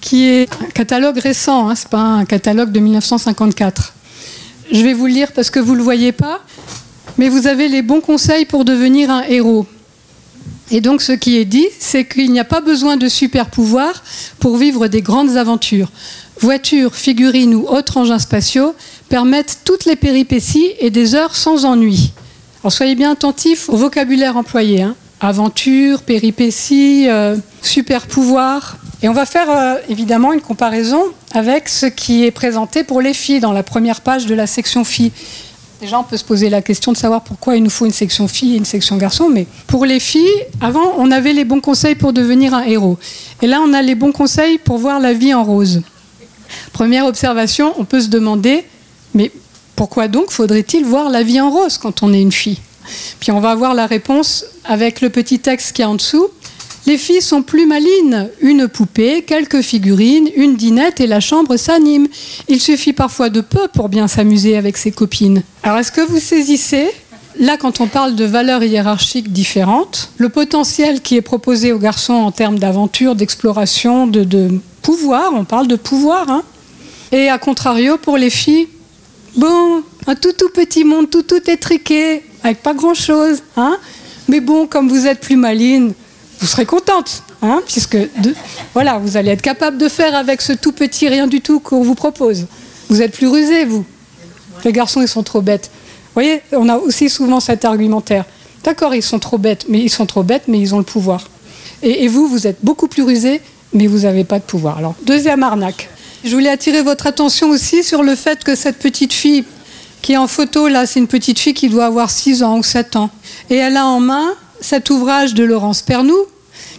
qui 0.00 0.26
est 0.26 0.48
un 0.62 0.70
catalogue 0.74 1.18
récent, 1.18 1.68
hein, 1.68 1.74
ce 1.74 1.84
n'est 1.84 1.90
pas 1.90 1.98
un 1.98 2.24
catalogue 2.24 2.72
de 2.72 2.80
1954. 2.80 3.94
Je 4.72 4.82
vais 4.82 4.94
vous 4.94 5.06
le 5.06 5.12
lire 5.12 5.32
parce 5.32 5.50
que 5.50 5.60
vous 5.60 5.72
ne 5.72 5.78
le 5.78 5.82
voyez 5.82 6.12
pas 6.12 6.40
mais 7.18 7.28
vous 7.28 7.46
avez 7.46 7.68
les 7.68 7.82
bons 7.82 8.00
conseils 8.00 8.46
pour 8.46 8.64
devenir 8.64 9.10
un 9.10 9.22
héros. 9.22 9.66
Et 10.70 10.80
donc 10.80 11.02
ce 11.02 11.12
qui 11.12 11.36
est 11.36 11.44
dit, 11.44 11.66
c'est 11.78 12.04
qu'il 12.04 12.30
n'y 12.30 12.40
a 12.40 12.44
pas 12.44 12.60
besoin 12.60 12.96
de 12.96 13.08
super 13.08 13.46
pouvoirs 13.46 14.02
pour 14.38 14.56
vivre 14.56 14.86
des 14.86 15.02
grandes 15.02 15.36
aventures. 15.36 15.90
Voitures, 16.40 16.94
figurines 16.94 17.54
ou 17.54 17.66
autres 17.66 17.96
engins 17.96 18.18
spatiaux 18.18 18.74
permettent 19.08 19.60
toutes 19.64 19.86
les 19.86 19.96
péripéties 19.96 20.72
et 20.78 20.90
des 20.90 21.14
heures 21.14 21.34
sans 21.34 21.64
ennui. 21.64 22.12
Alors 22.62 22.72
soyez 22.72 22.94
bien 22.94 23.12
attentifs 23.12 23.68
au 23.68 23.76
vocabulaire 23.76 24.36
employé. 24.36 24.82
Hein. 24.82 24.94
Aventure, 25.20 26.02
péripéties, 26.02 27.06
euh, 27.08 27.36
super 27.62 28.06
pouvoir. 28.06 28.76
Et 29.02 29.08
on 29.08 29.12
va 29.12 29.26
faire 29.26 29.50
euh, 29.50 29.76
évidemment 29.88 30.32
une 30.32 30.40
comparaison 30.40 31.02
avec 31.32 31.68
ce 31.68 31.86
qui 31.86 32.24
est 32.24 32.30
présenté 32.30 32.84
pour 32.84 33.00
les 33.00 33.14
filles 33.14 33.40
dans 33.40 33.52
la 33.52 33.62
première 33.62 34.00
page 34.00 34.26
de 34.26 34.34
la 34.34 34.46
section 34.46 34.84
filles. 34.84 35.12
Déjà, 35.80 36.00
on 36.00 36.02
peut 36.02 36.16
se 36.16 36.24
poser 36.24 36.50
la 36.50 36.60
question 36.60 36.90
de 36.90 36.96
savoir 36.96 37.22
pourquoi 37.22 37.56
il 37.56 37.62
nous 37.62 37.70
faut 37.70 37.86
une 37.86 37.92
section 37.92 38.26
filles 38.26 38.54
et 38.54 38.56
une 38.56 38.64
section 38.64 38.96
garçons. 38.96 39.28
Mais 39.28 39.46
pour 39.68 39.86
les 39.86 40.00
filles, 40.00 40.44
avant, 40.60 40.94
on 40.98 41.12
avait 41.12 41.32
les 41.32 41.44
bons 41.44 41.60
conseils 41.60 41.94
pour 41.94 42.12
devenir 42.12 42.52
un 42.52 42.64
héros. 42.64 42.98
Et 43.42 43.46
là, 43.46 43.60
on 43.64 43.72
a 43.72 43.80
les 43.80 43.94
bons 43.94 44.10
conseils 44.10 44.58
pour 44.58 44.78
voir 44.78 44.98
la 44.98 45.12
vie 45.12 45.32
en 45.32 45.44
rose. 45.44 45.82
Première 46.72 47.06
observation, 47.06 47.74
on 47.78 47.84
peut 47.84 48.00
se 48.00 48.08
demander, 48.08 48.64
mais 49.14 49.30
pourquoi 49.76 50.08
donc 50.08 50.32
faudrait-il 50.32 50.84
voir 50.84 51.10
la 51.10 51.22
vie 51.22 51.40
en 51.40 51.50
rose 51.50 51.78
quand 51.78 52.02
on 52.02 52.12
est 52.12 52.22
une 52.22 52.32
fille? 52.32 52.58
Puis 53.20 53.30
on 53.30 53.38
va 53.38 53.50
avoir 53.50 53.74
la 53.74 53.86
réponse 53.86 54.44
avec 54.64 55.00
le 55.00 55.10
petit 55.10 55.38
texte 55.38 55.76
qui 55.76 55.82
est 55.82 55.84
en 55.84 55.94
dessous. 55.94 56.28
Les 56.88 56.96
filles 56.96 57.20
sont 57.20 57.42
plus 57.42 57.66
malines. 57.66 58.30
Une 58.40 58.66
poupée, 58.66 59.20
quelques 59.20 59.60
figurines, 59.60 60.30
une 60.34 60.56
dinette 60.56 61.02
et 61.02 61.06
la 61.06 61.20
chambre 61.20 61.58
s'anime. 61.58 62.08
Il 62.48 62.62
suffit 62.62 62.94
parfois 62.94 63.28
de 63.28 63.42
peu 63.42 63.68
pour 63.74 63.90
bien 63.90 64.08
s'amuser 64.08 64.56
avec 64.56 64.78
ses 64.78 64.90
copines. 64.90 65.42
Alors 65.62 65.76
est-ce 65.76 65.92
que 65.92 66.00
vous 66.00 66.18
saisissez? 66.18 66.88
Là, 67.38 67.58
quand 67.58 67.82
on 67.82 67.88
parle 67.88 68.16
de 68.16 68.24
valeurs 68.24 68.62
hiérarchiques 68.62 69.30
différentes, 69.30 70.12
le 70.16 70.30
potentiel 70.30 71.02
qui 71.02 71.16
est 71.16 71.20
proposé 71.20 71.72
aux 71.72 71.78
garçons 71.78 72.14
en 72.14 72.32
termes 72.32 72.58
d'aventure, 72.58 73.14
d'exploration, 73.14 74.06
de, 74.06 74.48
pouvoir, 74.80 75.32
on 75.34 75.44
parle 75.44 75.68
de 75.68 75.76
pouvoir, 75.76 76.30
hein 76.30 76.42
et 77.12 77.28
à 77.28 77.36
contrario, 77.36 77.98
pour 77.98 78.16
les 78.16 78.30
filles, 78.30 78.66
bon, 79.36 79.82
un 80.06 80.14
tout 80.14 80.32
tout 80.32 80.48
petit 80.48 80.84
monde, 80.84 81.10
tout 81.10 81.22
tout 81.22 81.50
étriqué, 81.50 82.22
avec 82.42 82.62
pas 82.62 82.72
grand-chose, 82.72 83.42
hein 83.58 83.76
mais 84.26 84.40
bon, 84.40 84.66
comme 84.66 84.88
vous 84.88 85.06
êtes 85.06 85.20
plus 85.20 85.36
maline, 85.36 85.92
vous 86.40 86.46
serez 86.46 86.66
contente, 86.66 87.22
hein, 87.42 87.62
puisque 87.66 87.96
voilà, 88.74 88.98
vous 88.98 89.16
allez 89.16 89.30
être 89.30 89.42
capable 89.42 89.78
de 89.78 89.88
faire 89.88 90.14
avec 90.14 90.40
ce 90.40 90.52
tout 90.52 90.72
petit 90.72 91.08
rien 91.08 91.26
du 91.26 91.40
tout 91.40 91.60
qu'on 91.60 91.82
vous 91.82 91.94
propose. 91.94 92.46
Vous 92.88 93.02
êtes 93.02 93.12
plus 93.12 93.26
rusé, 93.26 93.64
vous. 93.64 93.84
Les 94.64 94.72
garçons, 94.72 95.02
ils 95.02 95.08
sont 95.08 95.22
trop 95.22 95.40
bêtes. 95.40 95.70
Vous 95.72 96.14
voyez, 96.14 96.42
on 96.52 96.68
a 96.68 96.76
aussi 96.76 97.10
souvent 97.10 97.40
cet 97.40 97.64
argumentaire. 97.64 98.24
D'accord, 98.64 98.94
ils 98.94 99.02
sont 99.02 99.18
trop 99.18 99.38
bêtes, 99.38 99.66
mais 99.68 99.80
ils 99.80 99.90
sont 99.90 100.06
trop 100.06 100.22
bêtes, 100.22 100.44
mais 100.48 100.58
ils 100.58 100.74
ont 100.74 100.78
le 100.78 100.84
pouvoir. 100.84 101.28
Et, 101.82 102.08
vous, 102.08 102.26
vous 102.26 102.46
êtes 102.46 102.58
beaucoup 102.62 102.88
plus 102.88 103.02
rusés, 103.02 103.40
mais 103.72 103.86
vous 103.86 104.00
n'avez 104.00 104.24
pas 104.24 104.38
de 104.38 104.44
pouvoir. 104.44 104.78
Alors, 104.78 104.94
deuxième 105.04 105.42
arnaque. 105.42 105.88
Je 106.24 106.30
voulais 106.30 106.50
attirer 106.50 106.82
votre 106.82 107.06
attention 107.06 107.50
aussi 107.50 107.84
sur 107.84 108.02
le 108.02 108.16
fait 108.16 108.42
que 108.42 108.56
cette 108.56 108.78
petite 108.78 109.12
fille 109.12 109.44
qui 110.02 110.12
est 110.12 110.16
en 110.16 110.26
photo, 110.26 110.68
là, 110.68 110.86
c'est 110.86 110.98
une 110.98 111.06
petite 111.06 111.38
fille 111.38 111.54
qui 111.54 111.68
doit 111.68 111.86
avoir 111.86 112.10
6 112.10 112.42
ans 112.42 112.58
ou 112.58 112.62
7 112.62 112.96
ans. 112.96 113.10
Et 113.50 113.56
elle 113.56 113.76
a 113.76 113.86
en 113.86 114.00
main 114.00 114.34
cet 114.60 114.90
ouvrage 114.90 115.34
de 115.34 115.44
Laurence 115.44 115.82
Pernou 115.82 116.16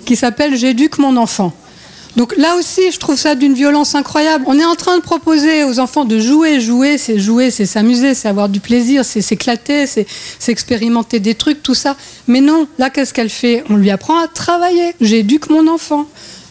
qui 0.05 0.15
s'appelle 0.15 0.55
J'éduque 0.55 0.97
mon 0.97 1.17
enfant. 1.17 1.53
Donc 2.15 2.35
là 2.37 2.55
aussi, 2.55 2.91
je 2.91 2.97
trouve 2.97 3.17
ça 3.17 3.35
d'une 3.35 3.53
violence 3.53 3.95
incroyable. 3.95 4.43
On 4.47 4.59
est 4.59 4.65
en 4.65 4.75
train 4.75 4.97
de 4.97 5.01
proposer 5.01 5.63
aux 5.63 5.79
enfants 5.79 6.05
de 6.05 6.19
jouer. 6.19 6.59
Jouer, 6.59 6.97
c'est 6.97 7.19
jouer, 7.19 7.51
c'est 7.51 7.65
s'amuser, 7.65 8.13
c'est 8.15 8.27
avoir 8.27 8.49
du 8.49 8.59
plaisir, 8.59 9.05
c'est 9.05 9.21
s'éclater, 9.21 9.85
c'est 9.85 10.07
expérimenter 10.47 11.19
des 11.19 11.35
trucs, 11.35 11.61
tout 11.61 11.75
ça. 11.75 11.95
Mais 12.27 12.41
non, 12.41 12.67
là, 12.77 12.89
qu'est-ce 12.89 13.13
qu'elle 13.13 13.29
fait? 13.29 13.63
On 13.69 13.75
lui 13.75 13.91
apprend 13.91 14.17
à 14.17 14.27
travailler. 14.27 14.95
J'éduque 14.99 15.49
mon 15.49 15.67
enfant. 15.67 16.07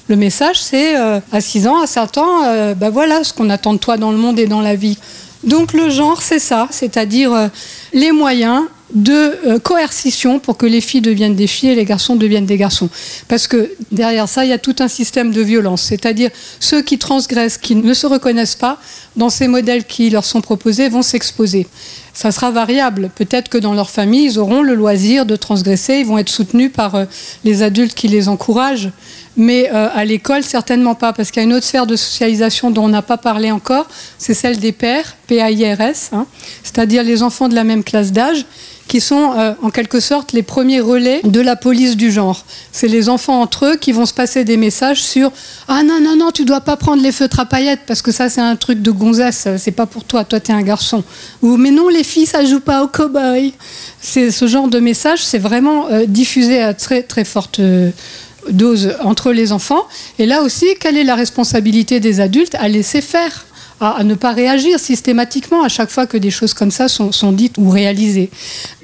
Le 0.07 0.17
message, 0.17 0.63
c'est 0.63 0.97
euh, 0.97 1.21
à 1.33 1.41
6 1.41 1.67
ans, 1.67 1.81
à 1.83 1.87
7 1.87 2.19
ans, 2.19 2.41
ben 2.75 2.89
voilà 2.89 3.25
ce 3.25 3.35
qu'on 3.35 3.51
attend 3.51 3.75
de 3.75 3.79
toi 3.79 3.99
dans 3.99 4.11
le 4.11 4.17
monde 4.17 4.39
et 4.39 4.47
dans 4.47 4.63
la 4.63 4.75
vie. 4.75 4.97
Donc 5.45 5.73
le 5.73 5.89
genre, 5.91 6.23
c'est 6.23 6.39
ça, 6.39 6.69
c'est-à-dire 6.71 7.33
euh, 7.33 7.49
les 7.93 8.13
moyens 8.13 8.65
de 8.95 9.13
euh, 9.47 9.59
coercition 9.59 10.39
pour 10.39 10.57
que 10.57 10.67
les 10.67 10.81
filles 10.81 11.01
deviennent 11.01 11.35
des 11.35 11.47
filles 11.47 11.71
et 11.71 11.75
les 11.75 11.85
garçons 11.85 12.17
deviennent 12.17 12.47
des 12.47 12.57
garçons. 12.57 12.89
Parce 13.29 13.47
que 13.47 13.73
derrière 13.93 14.29
ça, 14.29 14.45
il 14.45 14.49
y 14.49 14.53
a 14.53 14.59
tout 14.59 14.77
un 14.79 14.89
système 14.89 15.31
de 15.31 15.43
violence, 15.43 15.83
c'est-à-dire 15.83 16.31
ceux 16.61 16.83
qui 16.83 16.99
transgressent, 16.99 17.59
qui 17.59 17.75
ne 17.75 17.95
se 17.95 18.07
reconnaissent 18.07 18.57
pas 18.57 18.81
dans 19.17 19.31
ces 19.31 19.49
modèles 19.49 19.85
qui 19.85 20.11
leur 20.11 20.25
sont 20.25 20.41
proposés, 20.41 20.89
vont 20.89 21.03
s'exposer. 21.03 21.67
Ça 22.19 22.33
sera 22.33 22.51
variable. 22.51 23.13
Peut-être 23.15 23.49
que 23.49 23.59
dans 23.59 23.75
leur 23.75 23.91
famille, 23.91 24.25
ils 24.25 24.41
auront 24.41 24.63
le 24.63 24.75
loisir 24.75 25.25
de 25.25 25.37
transgresser, 25.37 25.99
ils 26.01 26.05
vont 26.05 26.19
être 26.19 26.29
soutenus 26.29 26.73
par 26.73 26.97
euh, 26.97 27.05
les 27.45 27.63
adultes 27.63 27.95
qui 27.95 28.09
les 28.09 28.29
encouragent. 28.29 28.91
Mais 29.37 29.71
euh, 29.73 29.89
à 29.95 30.05
l'école, 30.05 30.43
certainement 30.43 30.97
pas, 30.97 31.13
parce 31.13 31.31
qu'il 31.31 31.41
y 31.41 31.47
a 31.47 31.49
une 31.49 31.55
autre 31.55 31.65
sphère 31.65 31.87
de 31.87 31.95
socialisation 31.95 32.73
dont 32.73 32.87
on 32.87 32.89
n'a 32.89 33.03
pas 33.03 33.19
parlé 33.19 33.53
encore, 33.53 33.87
c'est 34.19 34.35
celle 34.35 34.59
des 34.59 34.73
pères, 34.73 35.15
P-A-I-R-S, 35.29 36.11
hein, 36.13 36.27
c'est-à-dire 36.65 37.05
les 37.05 37.23
enfants 37.23 37.49
de 37.49 37.55
la 37.55 37.63
même 37.63 37.85
classe 37.85 38.11
d'âge, 38.11 38.47
qui 38.89 39.01
sont 39.01 39.35
euh, 39.37 39.53
en 39.63 39.71
quelque 39.71 40.01
sorte 40.01 40.33
les 40.33 40.43
premiers 40.43 40.81
relais 40.81 41.21
de 41.23 41.41
la 41.41 41.55
police 41.55 41.97
du 41.97 42.11
genre. 42.11 42.45
C'est 42.73 42.89
les 42.89 43.09
enfants 43.09 43.41
entre 43.41 43.67
eux 43.67 43.77
qui 43.77 43.93
vont 43.93 44.07
se 44.07 44.15
passer 44.15 44.45
des 44.45 44.57
messages 44.57 45.03
sur 45.03 45.31
Ah 45.69 45.83
non, 45.85 46.01
non, 46.01 46.17
non, 46.17 46.31
tu 46.33 46.45
dois 46.45 46.63
pas 46.63 46.77
prendre 46.77 47.03
les 47.03 47.13
feutres 47.13 47.39
à 47.39 47.45
paillettes 47.45 47.83
parce 47.87 48.03
que 48.03 48.11
ça 48.11 48.29
c'est 48.31 48.41
un 48.41 48.57
truc 48.57 48.83
de 48.83 48.91
gonzesse, 48.91 49.47
c'est 49.59 49.73
pas 49.73 49.87
pour 49.87 50.05
toi, 50.05 50.25
toi 50.25 50.41
tu 50.41 50.51
es 50.51 50.55
un 50.55 50.63
garçon. 50.63 51.05
Ou 51.43 51.57
Mais 51.59 51.71
non, 51.71 51.89
les 51.89 52.03
filles 52.09 52.27
ça 52.27 52.45
joue 52.45 52.61
pas 52.61 52.83
au 52.83 52.89
cow-boy. 52.89 53.53
Ce 54.03 54.47
genre 54.47 54.69
de 54.69 54.81
message, 54.81 55.25
c'est 55.25 55.39
vraiment 55.39 55.89
euh, 55.89 56.07
diffusé 56.07 56.61
à 56.61 56.75
très 56.75 57.03
très 57.03 57.25
forte. 57.25 57.61
Euh, 57.61 57.91
dose 58.51 58.95
entre 59.03 59.33
les 59.33 59.53
enfants. 59.53 59.87
Et 60.19 60.25
là 60.25 60.43
aussi, 60.43 60.65
quelle 60.81 60.97
est 60.97 61.05
la 61.05 61.17
responsabilité 61.17 62.01
des 62.01 62.21
adultes 62.21 62.55
à 62.55 62.69
laisser 62.69 63.03
faire 63.03 63.45
à, 63.81 64.03
ne 64.03 64.15
pas 64.15 64.33
réagir 64.33 64.81
systématiquement 64.81 65.63
à 65.63 65.69
chaque 65.69 65.91
fois 65.91 66.07
que 66.07 66.17
des 66.17 66.31
choses 66.31 66.53
comme 66.53 66.71
ça 66.71 66.89
sont, 66.89 67.33
dites 67.33 67.59
ou 67.59 67.71
réalisées. 67.71 68.31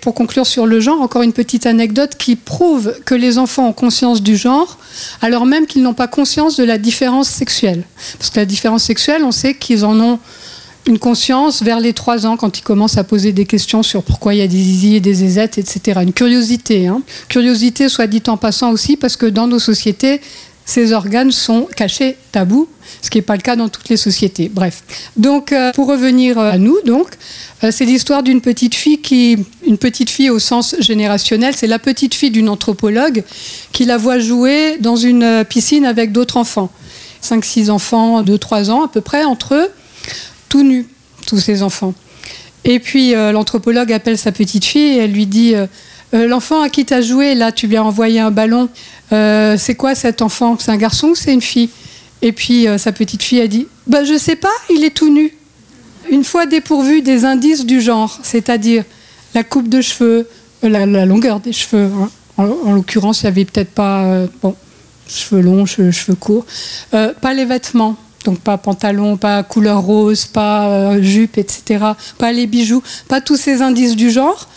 Pour 0.00 0.14
conclure 0.14 0.46
sur 0.46 0.66
le 0.66 0.80
genre, 0.80 1.00
encore 1.00 1.22
une 1.22 1.32
petite 1.32 1.66
anecdote 1.66 2.16
qui 2.16 2.36
prouve 2.36 2.94
que 3.04 3.14
les 3.14 3.38
enfants 3.38 3.68
ont 3.68 3.72
conscience 3.72 4.22
du 4.22 4.36
genre, 4.36 4.78
alors 5.20 5.46
même 5.46 5.66
qu'ils 5.66 5.82
n'ont 5.82 5.94
pas 5.94 6.06
conscience 6.06 6.56
de 6.56 6.64
la 6.64 6.78
différence 6.78 7.28
sexuelle. 7.28 7.82
Parce 8.18 8.30
que 8.30 8.38
la 8.38 8.46
différence 8.46 8.84
sexuelle, 8.84 9.24
on 9.24 9.32
sait 9.32 9.54
qu'ils 9.54 9.84
en 9.84 9.98
ont 9.98 10.18
une 10.86 10.98
conscience 10.98 11.62
vers 11.62 11.80
les 11.80 11.92
trois 11.92 12.26
ans 12.26 12.36
quand 12.36 12.58
ils 12.58 12.62
commencent 12.62 12.98
à 12.98 13.04
poser 13.04 13.32
des 13.32 13.46
questions 13.46 13.82
sur 13.82 14.02
pourquoi 14.02 14.34
il 14.34 14.38
y 14.38 14.42
a 14.42 14.46
des 14.46 14.56
zizi 14.56 14.96
et 14.96 15.00
des 15.00 15.14
zézettes, 15.14 15.58
etc. 15.58 16.00
Une 16.02 16.12
curiosité. 16.12 16.86
Hein. 16.86 17.02
Curiosité, 17.28 17.88
soit 17.88 18.06
dit 18.06 18.22
en 18.26 18.36
passant 18.36 18.70
aussi, 18.70 18.96
parce 18.96 19.16
que 19.16 19.26
dans 19.26 19.46
nos 19.46 19.58
sociétés, 19.58 20.20
ces 20.66 20.92
organes 20.92 21.30
sont 21.30 21.68
cachés, 21.76 22.16
tabous, 22.32 22.68
ce 23.02 23.10
qui 23.10 23.18
n'est 23.18 23.22
pas 23.22 23.36
le 23.36 23.42
cas 23.42 23.54
dans 23.54 23.68
toutes 23.68 23.88
les 23.88 23.96
sociétés. 23.96 24.50
Bref. 24.52 24.82
Donc, 25.16 25.52
euh, 25.52 25.72
pour 25.72 25.88
revenir 25.88 26.38
euh, 26.38 26.52
à 26.52 26.58
nous, 26.58 26.76
donc, 26.86 27.08
euh, 27.62 27.70
c'est 27.70 27.84
l'histoire 27.84 28.22
d'une 28.22 28.40
petite 28.40 28.74
fille 28.74 29.00
qui, 29.00 29.36
une 29.66 29.76
petite 29.76 30.08
fille 30.08 30.30
au 30.30 30.38
sens 30.38 30.74
générationnel, 30.80 31.54
c'est 31.54 31.66
la 31.66 31.78
petite 31.78 32.14
fille 32.14 32.30
d'une 32.30 32.48
anthropologue 32.48 33.24
qui 33.72 33.84
la 33.84 33.98
voit 33.98 34.18
jouer 34.18 34.78
dans 34.80 34.96
une 34.96 35.44
piscine 35.48 35.84
avec 35.84 36.12
d'autres 36.12 36.38
enfants. 36.38 36.70
5-6 37.22 37.70
enfants 37.70 38.22
de 38.22 38.36
3 38.36 38.70
ans 38.70 38.84
à 38.84 38.88
peu 38.88 39.00
près, 39.00 39.24
entre 39.24 39.54
eux, 39.54 39.68
tout 40.54 40.62
nus, 40.62 40.86
tous 41.26 41.38
ces 41.38 41.64
enfants. 41.64 41.94
Et 42.64 42.78
puis 42.78 43.12
l'anthropologue 43.12 43.92
appelle 43.92 44.16
sa 44.16 44.30
petite 44.30 44.64
fille 44.64 44.94
et 44.94 44.98
elle 44.98 45.12
lui 45.12 45.26
dit 45.26 45.54
L'enfant 46.12 46.62
à 46.62 46.68
qui 46.68 46.84
tu 46.84 46.94
as 46.94 47.02
joué, 47.02 47.34
là, 47.34 47.50
tu 47.50 47.66
lui 47.66 47.76
as 47.76 47.82
envoyé 47.82 48.20
un 48.20 48.30
ballon. 48.30 48.68
c'est 49.10 49.74
quoi 49.76 49.96
cet 49.96 50.22
enfant? 50.22 50.56
C'est 50.58 50.70
un 50.70 50.76
garçon 50.76 51.08
ou 51.08 51.14
c'est 51.16 51.34
une 51.34 51.42
fille? 51.42 51.70
Et 52.24 52.32
puis 52.32 52.66
euh, 52.66 52.78
sa 52.78 52.90
petite 52.90 53.22
fille 53.22 53.40
a 53.40 53.46
dit 53.46 53.68
bah, 53.86 54.02
Je 54.02 54.16
sais 54.16 54.34
pas, 54.34 54.56
il 54.70 54.82
est 54.82 54.94
tout 54.96 55.12
nu. 55.12 55.36
Une 56.10 56.24
fois 56.24 56.46
dépourvu 56.46 57.02
des 57.02 57.26
indices 57.26 57.66
du 57.66 57.82
genre, 57.82 58.18
c'est-à-dire 58.22 58.84
la 59.34 59.44
coupe 59.44 59.68
de 59.68 59.82
cheveux, 59.82 60.26
euh, 60.64 60.68
la, 60.68 61.04
longueur 61.04 61.40
des 61.40 61.52
cheveux, 61.52 61.90
hein. 62.00 62.08
en, 62.38 62.72
l'occurrence, 62.72 63.20
il 63.20 63.26
n'y 63.26 63.28
avait 63.28 63.44
peut-être 63.44 63.70
pas 63.70 64.04
euh, 64.04 64.26
bon, 64.42 64.56
cheveux 65.06 65.42
longs, 65.42 65.66
cheveux, 65.66 66.14
courts, 66.14 66.46
pas 66.90 67.34
les 67.34 67.44
vêtements. 67.44 67.96
Donc 68.24 68.40
pas 68.40 68.56
pantalon, 68.56 69.16
pas 69.16 69.42
couleur 69.42 69.82
rose, 69.82 70.26
pas 70.26 71.00
jupe, 71.00 71.38
etc. 71.38 71.84
Pas 72.18 72.32
les 72.32 72.46
bijoux, 72.46 72.82
pas 73.08 73.20
tous 73.20 73.36
ces 73.36 73.62
indices 73.62 73.96
du 73.96 74.10
genre. 74.10 74.48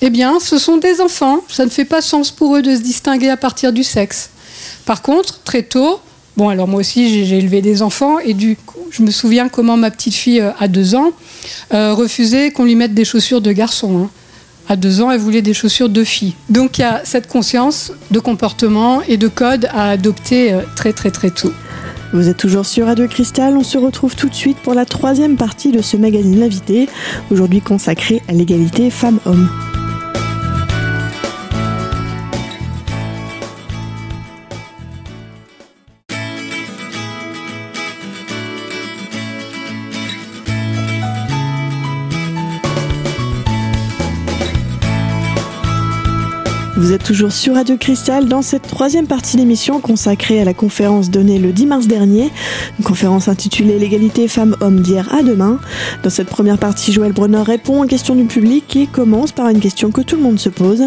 Eh 0.00 0.10
bien, 0.10 0.40
ce 0.40 0.58
sont 0.58 0.76
des 0.76 1.00
enfants. 1.00 1.40
Ça 1.48 1.64
ne 1.64 1.70
fait 1.70 1.84
pas 1.84 2.02
sens 2.02 2.30
pour 2.30 2.56
eux 2.56 2.62
de 2.62 2.74
se 2.74 2.80
distinguer 2.80 3.30
à 3.30 3.36
partir 3.36 3.72
du 3.72 3.84
sexe. 3.84 4.30
Par 4.84 5.02
contre, 5.02 5.40
très 5.42 5.62
tôt, 5.62 6.00
Bon, 6.36 6.50
alors 6.50 6.68
moi 6.68 6.80
aussi, 6.80 7.24
j'ai 7.24 7.38
élevé 7.38 7.62
des 7.62 7.80
enfants 7.80 8.18
et 8.18 8.34
du 8.34 8.56
coup, 8.56 8.80
je 8.90 9.02
me 9.02 9.10
souviens 9.10 9.48
comment 9.48 9.78
ma 9.78 9.90
petite 9.90 10.14
fille, 10.14 10.40
euh, 10.40 10.50
à 10.58 10.68
deux 10.68 10.94
ans, 10.94 11.12
euh, 11.72 11.94
refusait 11.94 12.50
qu'on 12.50 12.64
lui 12.64 12.74
mette 12.74 12.92
des 12.92 13.06
chaussures 13.06 13.40
de 13.40 13.52
garçon. 13.52 14.02
Hein. 14.04 14.10
À 14.68 14.76
deux 14.76 15.00
ans, 15.00 15.10
elle 15.10 15.20
voulait 15.20 15.40
des 15.40 15.54
chaussures 15.54 15.88
de 15.88 16.04
fille. 16.04 16.34
Donc 16.50 16.76
il 16.76 16.82
y 16.82 16.84
a 16.84 17.00
cette 17.04 17.26
conscience 17.26 17.92
de 18.10 18.18
comportement 18.18 19.00
et 19.08 19.16
de 19.16 19.28
code 19.28 19.66
à 19.72 19.88
adopter 19.88 20.52
euh, 20.52 20.60
très 20.76 20.92
très 20.92 21.10
très 21.10 21.30
tôt. 21.30 21.52
Vous 22.12 22.28
êtes 22.28 22.36
toujours 22.36 22.66
sur 22.66 22.86
Radio 22.86 23.08
Cristal, 23.08 23.56
on 23.56 23.62
se 23.62 23.78
retrouve 23.78 24.14
tout 24.14 24.28
de 24.28 24.34
suite 24.34 24.58
pour 24.58 24.74
la 24.74 24.84
troisième 24.84 25.36
partie 25.36 25.72
de 25.72 25.82
ce 25.82 25.96
magazine 25.96 26.38
L'invité, 26.38 26.88
aujourd'hui 27.30 27.60
consacré 27.60 28.22
à 28.28 28.32
l'égalité 28.32 28.90
femmes-hommes. 28.90 29.48
Vous 46.78 46.92
êtes 46.92 47.04
toujours 47.04 47.32
sur 47.32 47.54
Radio 47.54 47.78
Cristal 47.78 48.28
dans 48.28 48.42
cette 48.42 48.68
troisième 48.68 49.06
partie 49.06 49.38
d'émission 49.38 49.80
consacrée 49.80 50.42
à 50.42 50.44
la 50.44 50.52
conférence 50.52 51.10
donnée 51.10 51.38
le 51.38 51.50
10 51.50 51.64
mars 51.64 51.86
dernier, 51.86 52.30
une 52.78 52.84
conférence 52.84 53.28
intitulée 53.28 53.78
L'égalité 53.78 54.28
femmes-hommes 54.28 54.80
d'hier 54.80 55.08
à 55.14 55.22
demain. 55.22 55.58
Dans 56.02 56.10
cette 56.10 56.28
première 56.28 56.58
partie, 56.58 56.92
Joël 56.92 57.12
Brunner 57.12 57.40
répond 57.40 57.82
aux 57.82 57.86
questions 57.86 58.14
du 58.14 58.24
public 58.24 58.76
et 58.76 58.86
commence 58.86 59.32
par 59.32 59.48
une 59.48 59.58
question 59.58 59.90
que 59.90 60.02
tout 60.02 60.16
le 60.16 60.22
monde 60.22 60.38
se 60.38 60.50
pose. 60.50 60.82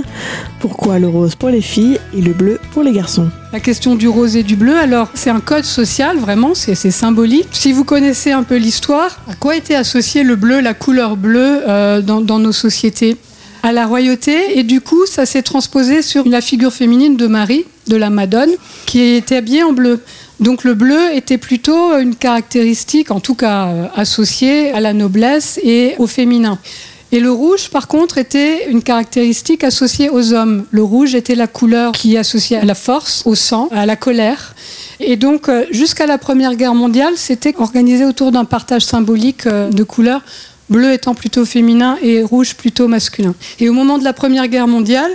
Pourquoi 0.60 1.00
le 1.00 1.08
rose 1.08 1.34
pour 1.34 1.50
les 1.50 1.62
filles 1.62 2.00
et 2.16 2.22
le 2.22 2.34
bleu 2.34 2.60
pour 2.72 2.84
les 2.84 2.92
garçons? 2.92 3.32
La 3.52 3.60
question 3.60 3.96
du 3.96 4.08
rose 4.08 4.36
et 4.36 4.44
du 4.44 4.56
bleu, 4.56 4.78
alors 4.78 5.10
c'est 5.16 5.32
un 5.32 5.40
code 5.40 5.66
social, 5.66 6.20
vraiment, 6.20 6.54
c'est 6.54 6.76
symbolique. 6.76 7.48
Si 7.52 7.72
vous 7.72 7.84
connaissez 7.84 8.32
un 8.32 8.44
peu 8.44 8.58
l'histoire, 8.58 9.20
à 9.28 9.34
quoi 9.34 9.56
était 9.56 9.74
associé 9.74 10.22
le 10.22 10.36
bleu, 10.36 10.60
la 10.62 10.76
couleur 10.76 11.18
bleue 11.18 11.62
euh, 11.68 12.02
dans 12.04 12.38
nos 12.38 12.52
sociétés? 12.52 13.18
À 13.64 13.72
la 13.72 13.86
royauté. 13.86 14.58
Et 14.58 14.64
du 14.64 14.82
coup, 14.82 15.06
ça 15.06 15.26
s'est 15.26 15.42
transposé 15.42 16.02
sur 16.02 16.28
la 16.28 16.42
figure 16.42 16.74
féminine 16.74 17.18
de 17.18 17.28
Marie, 17.28 17.66
de 17.88 17.96
la 17.96 18.10
Madone, 18.10 18.52
qui 18.86 19.02
était 19.02 19.38
habillée 19.38 19.64
en 19.64 19.74
bleu. 19.74 20.02
Donc 20.40 20.64
le 20.64 20.74
bleu 20.74 21.14
était 21.14 21.38
plutôt 21.38 21.98
une 21.98 22.16
caractéristique, 22.16 23.12
en 23.12 23.20
tout 23.20 23.36
cas 23.36 23.68
euh, 23.68 23.88
associée 23.96 24.72
à 24.72 24.80
la 24.80 24.94
noblesse 24.94 25.60
et 25.64 25.96
au 25.98 26.08
féminin. 26.08 26.60
Et 27.12 27.20
le 27.20 27.32
rouge, 27.32 27.70
par 27.70 27.88
contre, 27.88 28.20
était 28.20 28.70
une 28.70 28.84
caractéristique 28.84 29.64
associée 29.64 30.10
aux 30.10 30.32
hommes. 30.34 30.66
Le 30.70 30.84
rouge 30.84 31.16
était 31.16 31.34
la 31.34 31.48
couleur 31.48 31.92
qui 31.92 32.16
associait 32.18 32.58
à 32.58 32.66
la 32.66 32.76
force, 32.76 33.24
au 33.26 33.34
sang, 33.34 33.68
à 33.72 33.88
la 33.88 33.96
colère. 33.96 34.54
Et 35.00 35.16
donc, 35.16 35.50
euh, 35.50 35.66
jusqu'à 35.72 36.06
la 36.06 36.20
Première 36.20 36.56
Guerre 36.56 36.76
mondiale, 36.76 37.14
c'était 37.16 37.56
organisé 37.58 38.06
autour 38.06 38.32
d'un 38.32 38.46
partage 38.46 38.84
symbolique 38.84 39.48
euh, 39.48 39.72
de 39.72 39.84
couleurs 39.84 40.22
bleu 40.70 40.94
étant 40.94 41.14
plutôt 41.14 41.46
féminin 41.46 41.98
et 42.02 42.22
rouge 42.24 42.56
plutôt 42.56 42.88
masculin. 42.88 43.36
Et 43.60 43.70
au 43.70 43.74
moment 43.74 43.98
de 43.98 44.04
la 44.04 44.14
Première 44.14 44.48
Guerre 44.48 44.68
mondiale, 44.68 45.12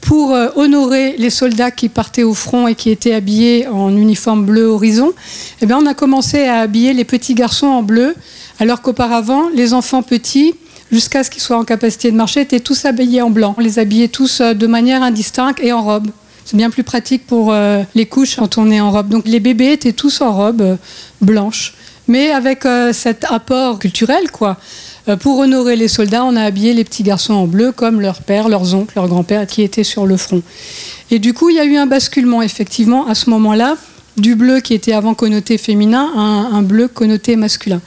pour 0.00 0.34
euh, 0.34 0.48
honorer 0.54 1.16
les 1.18 1.30
soldats 1.30 1.70
qui 1.70 1.88
partaient 1.88 2.22
au 2.22 2.34
front 2.34 2.68
et 2.68 2.74
qui 2.74 2.90
étaient 2.90 3.14
habillés 3.14 3.66
en 3.66 3.96
uniforme 3.96 4.44
bleu 4.44 4.66
horizon, 4.66 5.12
eh 5.60 5.66
bien, 5.66 5.78
on 5.78 5.86
a 5.86 5.94
commencé 5.94 6.44
à 6.44 6.60
habiller 6.60 6.92
les 6.92 7.04
petits 7.04 7.34
garçons 7.34 7.66
en 7.66 7.82
bleu, 7.82 8.14
alors 8.60 8.82
qu'auparavant, 8.82 9.48
les 9.54 9.74
enfants 9.74 10.02
petits 10.02 10.54
jusqu'à 10.92 11.24
ce 11.24 11.30
qu'ils 11.30 11.42
soient 11.42 11.58
en 11.58 11.64
capacité 11.64 12.12
de 12.12 12.16
marcher, 12.16 12.42
étaient 12.42 12.60
tous 12.60 12.84
habillés 12.84 13.20
en 13.20 13.30
blanc. 13.30 13.56
On 13.58 13.60
les 13.60 13.78
habillait 13.78 14.08
tous 14.08 14.40
euh, 14.40 14.54
de 14.54 14.66
manière 14.66 15.02
indistincte 15.02 15.58
et 15.60 15.72
en 15.72 15.82
robe. 15.82 16.08
C'est 16.44 16.56
bien 16.56 16.70
plus 16.70 16.84
pratique 16.84 17.26
pour 17.26 17.52
euh, 17.52 17.82
les 17.96 18.06
couches 18.06 18.36
quand 18.36 18.56
on 18.56 18.70
est 18.70 18.80
en 18.80 18.92
robe. 18.92 19.08
Donc 19.08 19.26
les 19.26 19.40
bébés 19.40 19.72
étaient 19.72 19.92
tous 19.92 20.20
en 20.20 20.32
robe 20.32 20.78
blanche, 21.20 21.74
mais 22.08 22.30
avec 22.30 22.64
cet 22.92 23.24
apport 23.30 23.78
culturel, 23.78 24.30
quoi. 24.30 24.56
Pour 25.20 25.38
honorer 25.38 25.76
les 25.76 25.88
soldats, 25.88 26.24
on 26.24 26.34
a 26.34 26.42
habillé 26.42 26.74
les 26.74 26.82
petits 26.82 27.04
garçons 27.04 27.34
en 27.34 27.46
bleu 27.46 27.70
comme 27.70 28.00
leurs 28.00 28.22
pères, 28.22 28.48
leurs 28.48 28.74
oncles, 28.74 28.94
leurs 28.96 29.08
grands-pères 29.08 29.46
qui 29.46 29.62
étaient 29.62 29.84
sur 29.84 30.06
le 30.06 30.16
front. 30.16 30.42
Et 31.10 31.18
du 31.18 31.32
coup, 31.32 31.50
il 31.50 31.56
y 31.56 31.60
a 31.60 31.64
eu 31.64 31.76
un 31.76 31.86
basculement, 31.86 32.42
effectivement, 32.42 33.06
à 33.06 33.14
ce 33.14 33.30
moment-là, 33.30 33.76
du 34.16 34.34
bleu 34.34 34.60
qui 34.60 34.74
était 34.74 34.92
avant 34.92 35.14
connoté 35.14 35.58
féminin 35.58 36.10
à 36.16 36.20
un, 36.20 36.62
bleu 36.62 36.88
connoté 36.88 37.36
masculin. 37.36 37.80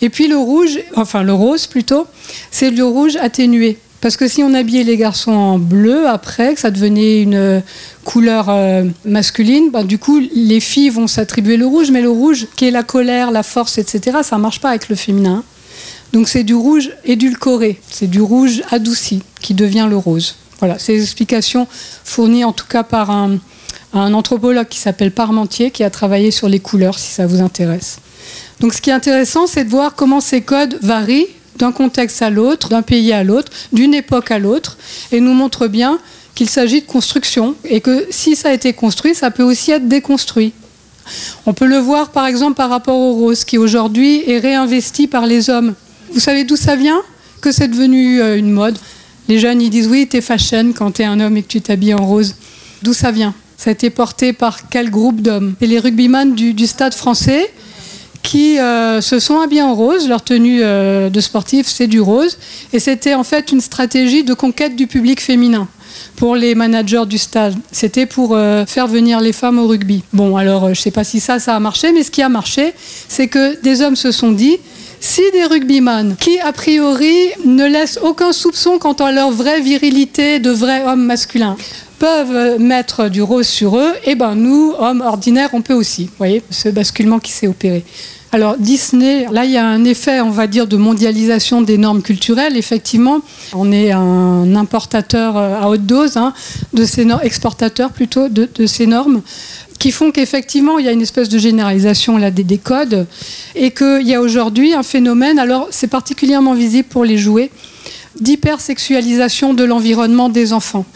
Et 0.00 0.10
puis 0.10 0.28
le 0.28 0.36
rouge, 0.36 0.78
enfin 0.96 1.22
le 1.22 1.32
rose 1.32 1.66
plutôt, 1.66 2.06
c'est 2.50 2.70
le 2.70 2.84
rouge 2.84 3.16
atténué. 3.16 3.78
Parce 4.00 4.16
que 4.16 4.28
si 4.28 4.42
on 4.42 4.54
habillait 4.54 4.82
les 4.82 4.96
garçons 4.96 5.32
en 5.32 5.58
bleu 5.58 6.08
après, 6.08 6.54
que 6.54 6.60
ça 6.60 6.70
devenait 6.70 7.20
une 7.20 7.62
couleur 8.04 8.46
euh, 8.48 8.84
masculine, 9.04 9.70
ben, 9.70 9.84
du 9.84 9.98
coup 9.98 10.20
les 10.34 10.60
filles 10.60 10.88
vont 10.88 11.06
s'attribuer 11.06 11.58
le 11.58 11.66
rouge, 11.66 11.90
mais 11.90 12.00
le 12.00 12.10
rouge 12.10 12.46
qui 12.56 12.66
est 12.66 12.70
la 12.70 12.82
colère, 12.82 13.30
la 13.30 13.42
force, 13.42 13.76
etc., 13.76 14.18
ça 14.22 14.36
ne 14.36 14.42
marche 14.42 14.60
pas 14.60 14.70
avec 14.70 14.88
le 14.88 14.96
féminin. 14.96 15.44
Donc 16.12 16.28
c'est 16.28 16.44
du 16.44 16.54
rouge 16.54 16.90
édulcoré, 17.04 17.78
c'est 17.90 18.08
du 18.08 18.20
rouge 18.20 18.62
adouci 18.70 19.22
qui 19.40 19.54
devient 19.54 19.86
le 19.88 19.96
rose. 19.96 20.36
Voilà, 20.58 20.78
c'est 20.78 20.94
l'explication 20.94 21.68
fournie 22.04 22.44
en 22.44 22.52
tout 22.52 22.66
cas 22.66 22.82
par 22.82 23.10
un 23.10 23.38
anthropologue 23.92 24.68
qui 24.68 24.78
s'appelle 24.78 25.12
Parmentier, 25.12 25.70
qui 25.70 25.84
a 25.84 25.90
travaillé 25.90 26.30
sur 26.30 26.48
les 26.48 26.58
couleurs, 26.58 26.98
si 26.98 27.12
ça 27.12 27.26
vous 27.26 27.40
intéresse. 27.40 27.98
Donc 28.60 28.74
ce 28.74 28.80
qui 28.80 28.90
est 28.90 28.94
intéressant, 28.94 29.46
c'est 29.46 29.64
de 29.64 29.70
voir 29.70 29.94
comment 29.94 30.20
ces 30.20 30.42
codes 30.42 30.78
varient 30.82 31.28
d'un 31.60 31.72
contexte 31.72 32.20
à 32.22 32.30
l'autre, 32.30 32.68
d'un 32.68 32.82
pays 32.82 33.12
à 33.12 33.22
l'autre, 33.22 33.52
d'une 33.72 33.94
époque 33.94 34.30
à 34.30 34.38
l'autre, 34.38 34.76
et 35.12 35.20
nous 35.20 35.34
montre 35.34 35.68
bien 35.68 35.98
qu'il 36.34 36.48
s'agit 36.48 36.80
de 36.80 36.86
construction, 36.86 37.54
et 37.64 37.80
que 37.80 38.06
si 38.10 38.34
ça 38.34 38.48
a 38.48 38.52
été 38.52 38.72
construit, 38.72 39.14
ça 39.14 39.30
peut 39.30 39.42
aussi 39.42 39.70
être 39.70 39.88
déconstruit. 39.88 40.52
On 41.46 41.52
peut 41.52 41.66
le 41.66 41.78
voir 41.78 42.10
par 42.10 42.26
exemple 42.26 42.56
par 42.56 42.70
rapport 42.70 42.98
au 42.98 43.12
rose, 43.12 43.44
qui 43.44 43.58
aujourd'hui 43.58 44.28
est 44.28 44.38
réinvesti 44.38 45.06
par 45.06 45.26
les 45.26 45.50
hommes. 45.50 45.74
Vous 46.12 46.20
savez 46.20 46.44
d'où 46.44 46.56
ça 46.56 46.76
vient? 46.76 47.02
Que 47.40 47.52
c'est 47.52 47.68
devenu 47.68 48.20
euh, 48.20 48.36
une 48.36 48.50
mode. 48.50 48.78
Les 49.28 49.38
jeunes, 49.38 49.62
ils 49.62 49.70
disent 49.70 49.86
oui, 49.88 50.06
t'es 50.06 50.20
fashion 50.20 50.72
quand 50.74 50.92
t'es 50.92 51.04
un 51.04 51.20
homme 51.20 51.36
et 51.36 51.42
que 51.42 51.48
tu 51.48 51.60
t'habilles 51.60 51.94
en 51.94 52.04
rose. 52.04 52.34
D'où 52.82 52.92
ça 52.92 53.10
vient? 53.10 53.34
Ça 53.56 53.70
a 53.70 53.72
été 53.72 53.90
porté 53.90 54.32
par 54.32 54.68
quel 54.68 54.90
groupe 54.90 55.20
d'hommes? 55.20 55.54
C'est 55.60 55.66
les 55.66 55.78
rugbyman 55.78 56.34
du, 56.34 56.66
stade 56.66 56.94
français 56.94 57.52
qui 58.22 58.58
euh, 58.58 59.00
se 59.00 59.18
sont 59.18 59.40
habillés 59.40 59.62
en 59.62 59.74
rose. 59.74 60.08
Leur 60.08 60.22
tenue 60.22 60.60
euh, 60.62 61.10
de 61.10 61.20
sportif, 61.20 61.66
c'est 61.66 61.86
du 61.86 62.00
rose. 62.00 62.38
Et 62.72 62.80
c'était 62.80 63.14
en 63.14 63.24
fait 63.24 63.52
une 63.52 63.60
stratégie 63.60 64.24
de 64.24 64.34
conquête 64.34 64.76
du 64.76 64.86
public 64.86 65.20
féminin 65.20 65.68
pour 66.16 66.36
les 66.36 66.54
managers 66.54 67.06
du 67.06 67.18
stade. 67.18 67.54
C'était 67.72 68.06
pour 68.06 68.34
euh, 68.34 68.66
faire 68.66 68.86
venir 68.86 69.20
les 69.20 69.32
femmes 69.32 69.58
au 69.58 69.66
rugby. 69.66 70.02
Bon, 70.12 70.36
alors 70.36 70.66
je 70.66 70.70
ne 70.70 70.74
sais 70.74 70.90
pas 70.90 71.04
si 71.04 71.20
ça, 71.20 71.38
ça 71.38 71.56
a 71.56 71.60
marché, 71.60 71.92
mais 71.92 72.02
ce 72.02 72.10
qui 72.10 72.22
a 72.22 72.28
marché, 72.28 72.74
c'est 73.08 73.28
que 73.28 73.60
des 73.62 73.80
hommes 73.82 73.96
se 73.96 74.12
sont 74.12 74.32
dit, 74.32 74.58
si 75.00 75.22
des 75.32 75.44
rugbyman 75.44 76.16
qui, 76.20 76.38
a 76.40 76.52
priori, 76.52 77.30
ne 77.44 77.66
laissent 77.66 77.98
aucun 78.02 78.32
soupçon 78.32 78.78
quant 78.78 78.92
à 78.92 79.12
leur 79.12 79.30
vraie 79.30 79.60
virilité 79.60 80.38
de 80.38 80.50
vrais 80.50 80.84
hommes 80.84 81.04
masculins, 81.04 81.56
peuvent 82.00 82.58
mettre 82.58 83.10
du 83.10 83.20
rose 83.20 83.46
sur 83.46 83.76
eux, 83.76 83.92
et 84.04 84.12
eh 84.12 84.14
ben 84.14 84.34
nous, 84.34 84.74
hommes 84.78 85.02
ordinaires, 85.02 85.50
on 85.52 85.60
peut 85.60 85.74
aussi. 85.74 86.06
Vous 86.06 86.16
voyez, 86.16 86.42
ce 86.48 86.70
basculement 86.70 87.18
qui 87.18 87.30
s'est 87.30 87.46
opéré. 87.46 87.84
Alors 88.32 88.56
Disney, 88.56 89.26
là 89.30 89.44
il 89.44 89.50
y 89.50 89.58
a 89.58 89.66
un 89.66 89.84
effet, 89.84 90.20
on 90.20 90.30
va 90.30 90.46
dire, 90.46 90.66
de 90.66 90.76
mondialisation 90.76 91.60
des 91.60 91.76
normes 91.76 92.00
culturelles. 92.00 92.56
Effectivement, 92.56 93.20
on 93.52 93.70
est 93.70 93.90
un 93.90 94.54
importateur 94.56 95.36
à 95.36 95.68
haute 95.68 95.84
dose, 95.84 96.16
hein, 96.16 96.32
de 96.72 96.84
ces 96.84 97.06
exportateur 97.22 97.90
plutôt 97.90 98.28
de, 98.28 98.66
ces 98.66 98.86
normes, 98.86 99.20
qui 99.78 99.90
font 99.90 100.10
qu'effectivement 100.10 100.78
il 100.78 100.86
y 100.86 100.88
a 100.88 100.92
une 100.92 101.02
espèce 101.02 101.28
de 101.28 101.38
généralisation 101.38 102.16
là 102.16 102.30
des, 102.30 102.44
des 102.44 102.58
codes, 102.58 103.06
et 103.54 103.72
qu'il 103.72 104.06
y 104.06 104.14
a 104.14 104.22
aujourd'hui 104.22 104.72
un 104.72 104.84
phénomène. 104.84 105.38
Alors 105.38 105.68
c'est 105.70 105.88
particulièrement 105.88 106.54
visible 106.54 106.88
pour 106.88 107.04
les 107.04 107.18
jouets 107.18 107.50
d'hypersexualisation 108.20 109.52
de 109.52 109.64
l'environnement 109.64 110.30
des 110.30 110.54
enfants. 110.54 110.86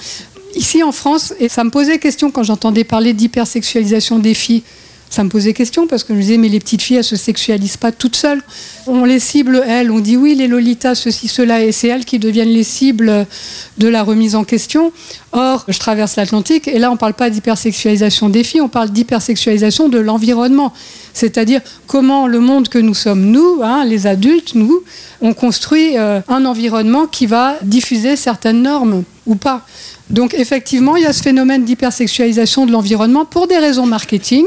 Ici 0.56 0.82
en 0.82 0.92
France, 0.92 1.34
et 1.40 1.48
ça 1.48 1.64
me 1.64 1.70
posait 1.70 1.98
question 1.98 2.30
quand 2.30 2.44
j'entendais 2.44 2.84
parler 2.84 3.12
d'hypersexualisation 3.12 4.18
des 4.18 4.34
filles, 4.34 4.62
ça 5.14 5.22
me 5.22 5.28
posait 5.28 5.52
question 5.52 5.86
parce 5.86 6.02
que 6.02 6.12
je 6.12 6.18
me 6.18 6.22
disais, 6.22 6.38
mais 6.38 6.48
les 6.48 6.58
petites 6.58 6.82
filles, 6.82 6.96
elles 6.96 7.04
se 7.04 7.14
sexualisent 7.14 7.76
pas 7.76 7.92
toutes 7.92 8.16
seules. 8.16 8.42
On 8.88 9.04
les 9.04 9.20
cible, 9.20 9.62
elles, 9.64 9.92
on 9.92 10.00
dit 10.00 10.16
oui, 10.16 10.34
les 10.34 10.48
Lolitas, 10.48 10.96
ceci, 10.96 11.28
cela, 11.28 11.62
et 11.62 11.70
c'est 11.70 11.86
elles 11.86 12.04
qui 12.04 12.18
deviennent 12.18 12.48
les 12.48 12.64
cibles 12.64 13.26
de 13.78 13.86
la 13.86 14.02
remise 14.02 14.34
en 14.34 14.42
question. 14.42 14.92
Or, 15.30 15.64
je 15.68 15.78
traverse 15.78 16.16
l'Atlantique 16.16 16.66
et 16.66 16.80
là, 16.80 16.90
on 16.90 16.94
ne 16.94 16.98
parle 16.98 17.14
pas 17.14 17.30
d'hypersexualisation 17.30 18.28
des 18.28 18.42
filles, 18.42 18.60
on 18.60 18.68
parle 18.68 18.90
d'hypersexualisation 18.90 19.88
de 19.88 19.98
l'environnement. 19.98 20.72
C'est-à-dire 21.12 21.60
comment 21.86 22.26
le 22.26 22.40
monde 22.40 22.68
que 22.68 22.78
nous 22.78 22.94
sommes, 22.94 23.26
nous, 23.26 23.60
hein, 23.62 23.84
les 23.84 24.08
adultes, 24.08 24.56
nous, 24.56 24.82
on 25.20 25.32
construit 25.32 25.96
euh, 25.96 26.20
un 26.26 26.44
environnement 26.44 27.06
qui 27.06 27.26
va 27.26 27.56
diffuser 27.62 28.16
certaines 28.16 28.62
normes 28.62 29.04
ou 29.26 29.34
pas. 29.36 29.66
Donc 30.10 30.34
effectivement, 30.34 30.96
il 30.96 31.02
y 31.02 31.06
a 31.06 31.12
ce 31.12 31.22
phénomène 31.22 31.64
d'hypersexualisation 31.64 32.66
de 32.66 32.72
l'environnement 32.72 33.24
pour 33.24 33.46
des 33.46 33.58
raisons 33.58 33.86
marketing, 33.86 34.44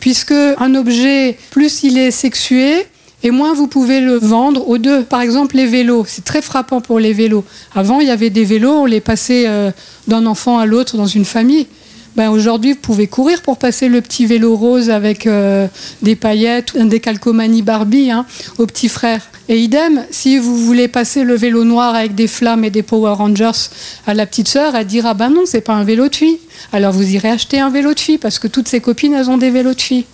puisque 0.00 0.32
un 0.32 0.74
objet, 0.74 1.38
plus 1.50 1.82
il 1.82 1.98
est 1.98 2.10
sexué, 2.10 2.86
et 3.22 3.30
moins 3.30 3.52
vous 3.52 3.66
pouvez 3.66 4.00
le 4.00 4.14
vendre 4.14 4.68
aux 4.68 4.78
deux. 4.78 5.02
Par 5.02 5.20
exemple, 5.20 5.56
les 5.56 5.66
vélos, 5.66 6.04
c'est 6.06 6.24
très 6.24 6.40
frappant 6.40 6.80
pour 6.80 7.00
les 7.00 7.12
vélos. 7.12 7.44
Avant, 7.74 8.00
il 8.00 8.06
y 8.06 8.10
avait 8.10 8.30
des 8.30 8.44
vélos, 8.44 8.72
on 8.72 8.84
les 8.84 9.00
passait 9.00 9.44
euh, 9.48 9.72
d'un 10.06 10.24
enfant 10.26 10.58
à 10.58 10.66
l'autre 10.66 10.96
dans 10.96 11.06
une 11.06 11.24
famille. 11.24 11.66
Ben, 12.14 12.30
Aujourd'hui, 12.30 12.72
vous 12.72 12.78
pouvez 12.78 13.06
courir 13.08 13.42
pour 13.42 13.58
passer 13.58 13.88
le 13.88 14.00
petit 14.00 14.26
vélo 14.26 14.56
rose 14.56 14.90
avec 14.90 15.26
euh, 15.26 15.66
des 16.02 16.16
paillettes, 16.16 16.76
des 16.76 17.00
calcomanies 17.00 17.62
Barbie 17.62 18.10
hein, 18.10 18.24
au 18.58 18.66
petit 18.66 18.88
frère. 18.88 19.28
Et 19.50 19.60
idem, 19.60 20.04
si 20.10 20.36
vous 20.38 20.56
voulez 20.58 20.88
passer 20.88 21.24
le 21.24 21.34
vélo 21.34 21.64
noir 21.64 21.94
avec 21.94 22.14
des 22.14 22.26
flammes 22.26 22.64
et 22.64 22.70
des 22.70 22.82
Power 22.82 23.14
Rangers 23.14 23.70
à 24.06 24.12
la 24.12 24.26
petite 24.26 24.48
sœur, 24.48 24.74
elle 24.74 24.86
dira 24.86 25.14
ben 25.14 25.30
non, 25.30 25.44
c'est 25.46 25.62
pas 25.62 25.72
un 25.72 25.84
vélo 25.84 26.08
de 26.08 26.16
fille. 26.16 26.38
Alors 26.72 26.92
vous 26.92 27.14
irez 27.14 27.30
acheter 27.30 27.58
un 27.58 27.70
vélo 27.70 27.94
de 27.94 28.00
fille 28.00 28.18
parce 28.18 28.38
que 28.38 28.46
toutes 28.46 28.68
ses 28.68 28.80
copines 28.80 29.14
elles 29.14 29.30
ont 29.30 29.38
des 29.38 29.50
vélos 29.50 29.74
de 29.74 29.80
fille. 29.80 30.04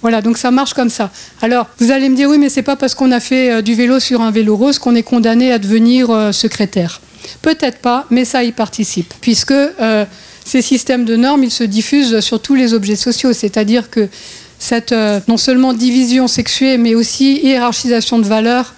Voilà, 0.00 0.22
donc 0.22 0.38
ça 0.38 0.50
marche 0.50 0.74
comme 0.74 0.90
ça. 0.90 1.10
Alors, 1.42 1.66
vous 1.80 1.90
allez 1.90 2.08
me 2.08 2.14
dire, 2.14 2.28
oui, 2.30 2.38
mais 2.38 2.48
c'est 2.48 2.62
pas 2.62 2.76
parce 2.76 2.94
qu'on 2.94 3.10
a 3.10 3.18
fait 3.18 3.50
euh, 3.50 3.62
du 3.62 3.74
vélo 3.74 3.98
sur 3.98 4.22
un 4.22 4.30
vélo 4.30 4.56
rose 4.56 4.78
qu'on 4.78 4.94
est 4.94 5.02
condamné 5.02 5.50
à 5.50 5.58
devenir 5.58 6.10
euh, 6.10 6.30
secrétaire. 6.30 7.00
Peut-être 7.42 7.78
pas, 7.78 8.06
mais 8.10 8.24
ça 8.24 8.44
y 8.44 8.52
participe, 8.52 9.12
puisque 9.20 9.50
euh, 9.50 10.04
ces 10.44 10.62
systèmes 10.62 11.04
de 11.04 11.16
normes, 11.16 11.42
ils 11.42 11.50
se 11.50 11.64
diffusent 11.64 12.20
sur 12.20 12.40
tous 12.40 12.54
les 12.54 12.74
objets 12.74 12.96
sociaux, 12.96 13.32
c'est-à-dire 13.32 13.90
que 13.90 14.08
cette 14.58 14.94
non 15.28 15.36
seulement 15.36 15.72
division 15.72 16.26
sexuée, 16.28 16.78
mais 16.78 16.94
aussi 16.94 17.40
hiérarchisation 17.42 18.18
de 18.18 18.24
valeurs 18.24 18.74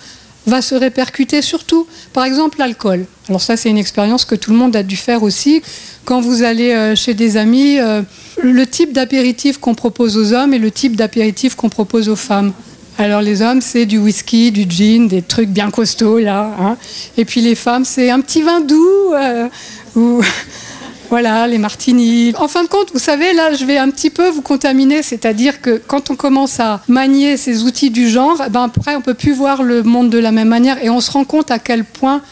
va 0.47 0.63
se 0.63 0.75
répercuter 0.75 1.43
surtout, 1.43 1.87
par 2.13 2.25
exemple, 2.25 2.59
l'alcool. 2.59 3.07
Alors 3.29 3.41
ça, 3.41 3.57
c'est 3.57 3.71
une 3.71 3.79
expérience 3.79 4.25
que 4.25 4.35
tout 4.35 4.51
le 4.51 4.57
monde 4.57 4.75
a 4.75 4.83
dû 4.83 4.97
faire 4.97 5.23
aussi. 5.23 5.63
Quand 6.05 6.21
vous 6.21 6.43
allez 6.43 6.73
euh, 6.73 6.97
chez 6.97 7.15
des 7.15 7.37
amis, 7.37 7.79
euh, 7.79 8.03
le 8.43 8.67
type 8.67 8.93
d'apéritif 8.93 9.59
qu'on 9.59 9.75
propose 9.75 10.17
aux 10.17 10.33
hommes 10.33 10.55
et 10.55 10.59
le 10.59 10.71
type 10.71 10.97
d'apéritif 10.97 11.55
qu'on 11.55 11.69
propose 11.69 12.09
aux 12.09 12.17
femmes. 12.17 12.53
Alors 12.99 13.23
les 13.23 13.41
hommes, 13.41 13.61
c'est 13.61 13.87
du 13.87 13.99
whisky, 13.99 14.51
du 14.51 14.67
gin, 14.69 15.09
des 15.09 15.23
trucs 15.23 15.49
bien 15.49 15.71
costauds 15.71 16.19
là. 16.19 16.55
Hein. 16.61 16.77
Et 17.17 17.25
puis 17.25 17.41
les 17.41 17.55
femmes, 17.55 17.85
c'est 17.85 18.11
un 18.11 18.21
petit 18.21 18.43
vin 18.43 18.61
doux 18.61 19.15
euh, 19.15 19.49
ou 19.97 20.21
voilà, 21.11 21.49
les 21.49 21.59
martinis. 21.59 22.33
En 22.39 22.47
fin 22.47 22.63
de 22.63 22.69
compte, 22.69 22.93
vous 22.93 23.01
savez, 23.01 23.33
là, 23.33 23.53
je 23.53 23.65
vais 23.65 23.77
un 23.77 23.91
petit 23.91 24.11
peu 24.11 24.29
vous 24.29 24.43
contaminer, 24.43 25.03
c'est-à-dire 25.03 25.61
que 25.61 25.83
quand 25.85 26.09
on 26.09 26.15
commence 26.15 26.61
à 26.61 26.83
manier 26.87 27.37
ces 27.37 27.65
outils 27.65 27.91
du 27.91 28.09
genre, 28.09 28.41
ben 28.49 28.71
après, 28.75 28.95
on 28.95 29.01
peut 29.01 29.15
plus 29.15 29.33
voir 29.33 29.65
le 29.65 29.83
monde 29.83 30.09
de 30.09 30.19
la 30.19 30.31
même 30.31 30.49
manière 30.49 30.83
et 30.83 30.89
on 30.89 31.01
se 31.01 31.11
rend 31.11 31.25
compte 31.25 31.51
à 31.51 31.59
quel 31.59 31.85
point 31.85 32.23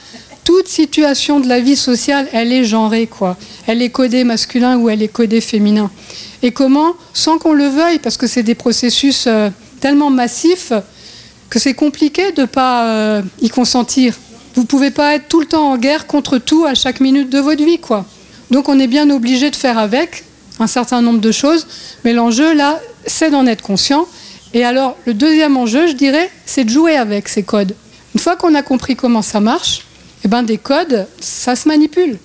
toute 0.45 0.69
situation 0.69 1.41
de 1.41 1.49
la 1.49 1.59
vie 1.59 1.75
sociale, 1.75 2.29
elle 2.33 2.53
est 2.53 2.65
genrée, 2.65 3.09
quoi. 3.09 3.37
Elle 3.67 3.83
est 3.83 3.91
codée 3.91 4.23
masculin 4.23 4.79
ou 4.79 4.89
elle 4.89 5.03
est 5.03 5.09
codée 5.09 5.41
féminin. 5.41 5.91
Et 6.43 6.53
comment, 6.53 6.95
sans 7.13 7.39
qu'on 7.39 7.55
le 7.55 7.67
veuille, 7.67 7.99
parce 7.99 8.17
que 8.17 8.29
c'est 8.29 8.45
des 8.45 8.55
processus 8.55 9.25
euh, 9.27 9.51
tellement 9.81 10.09
massifs 10.11 10.73
que 11.51 11.59
c'est 11.59 11.75
compliqué 11.75 12.31
de 12.31 12.43
ne 12.43 12.47
pas 12.47 12.87
euh, 12.87 13.23
y 13.43 13.51
consentir. 13.51 14.15
Vous 14.55 14.63
ne 14.63 14.67
pouvez 14.67 14.93
pas 14.93 15.17
être 15.17 15.27
tout 15.29 15.41
le 15.41 15.47
temps 15.47 15.73
en 15.73 15.77
guerre 15.77 16.07
contre 16.07 16.39
tout 16.39 16.65
à 16.65 16.75
chaque 16.75 17.01
minute 17.01 17.29
de 17.29 17.41
votre 17.41 17.65
vie, 17.65 17.79
quoi. 17.79 18.07
Donc 18.51 18.69
on 18.69 18.79
est 18.79 18.87
bien 18.87 19.11
obligé 19.11 19.51
de 19.51 19.57
faire 19.57 19.79
avec 19.79 20.25
un 20.61 20.67
certain 20.67 21.03
nombre 21.03 21.21
de 21.21 21.33
choses, 21.33 21.67
mais 22.05 22.13
l'enjeu 22.13 22.55
là, 22.55 22.81
c'est 23.07 23.31
d'en 23.31 23.47
être 23.47 23.63
conscient. 23.63 24.07
Et 24.55 24.65
alors 24.65 24.97
le 25.07 25.15
deuxième 25.15 25.57
enjeu, 25.57 25.87
je 25.87 25.93
dirais, 25.93 26.31
c'est 26.47 26.65
de 26.65 26.71
jouer 26.71 26.97
avec 26.97 27.29
ces 27.29 27.43
codes. 27.43 27.75
Une 28.15 28.21
fois 28.21 28.37
qu'on 28.37 28.55
a 28.55 28.63
compris 28.63 28.97
comment 28.97 29.23
ça 29.23 29.41
marche, 29.41 29.85
eh 30.25 30.29
ben, 30.29 30.43
des 30.43 30.59
codes, 30.59 31.07
ça 31.21 31.55
se 31.55 31.69
manipule. 31.69 32.19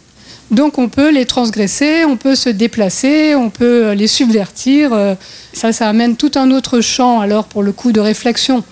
Donc 0.52 0.78
on 0.78 0.88
peut 0.88 1.10
les 1.10 1.26
transgresser, 1.26 2.06
on 2.06 2.18
peut 2.18 2.36
se 2.36 2.50
déplacer, 2.50 3.36
on 3.36 3.50
peut 3.50 3.92
les 3.92 4.08
subvertir. 4.08 4.94
Euh, 4.94 5.16
ça, 5.54 5.74
ça 5.74 5.90
amène 5.90 6.16
tout 6.16 6.32
un 6.36 6.52
autre 6.52 6.82
champ 6.82 7.20
alors 7.20 7.46
pour 7.46 7.64
le 7.64 7.72
coup 7.72 7.92
de 7.92 8.00
réflexion 8.00 8.64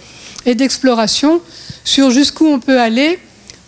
et 0.46 0.56
d'exploration 0.56 1.42
sur 1.84 2.12
jusqu'où 2.12 2.46
on 2.48 2.60
peut 2.60 2.80
aller 2.80 3.20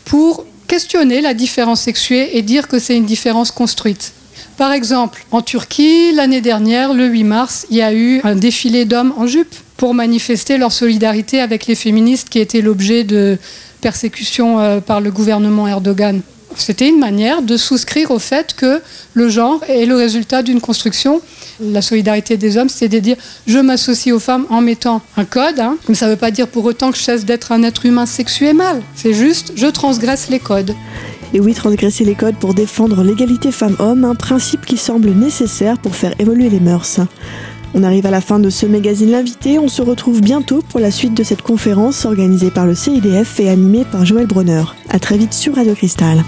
pour 0.06 0.46
questionner 0.68 1.22
la 1.22 1.34
différence 1.34 1.82
sexuée 1.82 2.38
et 2.38 2.42
dire 2.42 2.68
que 2.68 2.80
c'est 2.80 2.96
une 2.96 3.06
différence 3.06 3.52
construite. 3.52 4.14
Par 4.58 4.72
exemple, 4.72 5.26
en 5.32 5.42
Turquie, 5.42 6.12
l'année 6.14 6.42
dernière, 6.42 6.94
le 6.94 7.08
8 7.08 7.24
mars, 7.24 7.66
il 7.70 7.78
y 7.78 7.82
a 7.82 7.94
eu 7.94 8.22
un 8.24 8.36
défilé 8.36 8.86
d'hommes 8.86 9.14
en 9.18 9.26
jupe 9.26 9.56
pour 9.78 9.94
manifester 9.94 10.58
leur 10.58 10.72
solidarité 10.72 11.42
avec 11.42 11.66
les 11.66 11.76
féministes 11.76 12.30
qui 12.30 12.40
étaient 12.40 12.62
l'objet 12.62 13.04
de 13.04 13.38
persécutions 13.82 14.60
euh, 14.60 14.80
par 14.80 15.02
le 15.02 15.12
gouvernement 15.12 15.68
Erdogan. 15.68 16.22
C'était 16.56 16.90
une 16.90 17.00
manière 17.00 17.42
de 17.42 17.58
souscrire 17.58 18.12
au 18.12 18.20
fait 18.20 18.54
que 18.56 18.82
le 19.14 19.30
genre 19.30 19.62
est 19.68 19.86
le 19.86 19.96
résultat 19.96 20.44
d'une 20.44 20.62
construction. 20.62 21.22
La 21.60 21.82
solidarité 21.82 22.38
des 22.38 22.58
hommes, 22.58 22.70
c'est 22.70 22.90
de 22.90 23.00
dire 23.00 23.18
je 23.48 23.60
m'associe 23.60 24.14
aux 24.14 24.20
femmes 24.20 24.46
en 24.50 24.62
mettant 24.62 25.02
un 25.18 25.26
code. 25.26 25.60
Hein. 25.60 25.78
Mais 25.88 25.96
ça 25.96 26.06
ne 26.08 26.12
veut 26.12 26.18
pas 26.18 26.32
dire 26.32 26.48
pour 26.48 26.66
autant 26.66 26.92
que 26.92 26.98
je 26.98 27.04
cesse 27.04 27.26
d'être 27.26 27.52
un 27.52 27.64
être 27.64 27.86
humain 27.86 28.06
sexué 28.06 28.54
mal. 28.54 28.82
C'est 28.96 29.14
juste 29.14 29.54
je 29.56 29.68
transgresse 29.68 30.30
les 30.30 30.40
codes. 30.40 30.74
Et 31.36 31.40
oui, 31.40 31.56
transgresser 31.56 32.06
les 32.06 32.14
codes 32.14 32.36
pour 32.36 32.54
défendre 32.54 33.04
l'égalité 33.04 33.52
femmes-hommes, 33.52 34.06
un 34.06 34.14
principe 34.14 34.68
qui 34.68 34.78
semble 34.78 35.10
nécessaire 35.12 35.80
pour 35.80 35.96
faire 35.96 36.14
évoluer 36.20 36.48
les 36.50 36.60
mœurs. 36.60 37.00
On 37.76 37.84
arrive 37.84 38.06
à 38.06 38.12
la 38.12 38.22
fin 38.22 38.40
de 38.40 38.50
ce 38.50 38.66
magazine 38.66 39.10
L'invité. 39.10 39.58
On 39.58 39.68
se 39.68 39.82
retrouve 39.82 40.22
bientôt 40.22 40.62
pour 40.70 40.80
la 40.80 40.92
suite 40.92 41.16
de 41.16 41.24
cette 41.24 41.42
conférence 41.42 42.06
organisée 42.06 42.52
par 42.52 42.66
le 42.66 42.76
CIDF 42.76 43.40
et 43.40 43.50
animée 43.50 43.84
par 43.84 44.06
Joël 44.06 44.28
Bronner. 44.28 44.64
À 44.90 45.00
très 45.00 45.18
vite 45.18 45.34
sur 45.34 45.56
Radio 45.56 45.74
Cristal. 45.74 46.24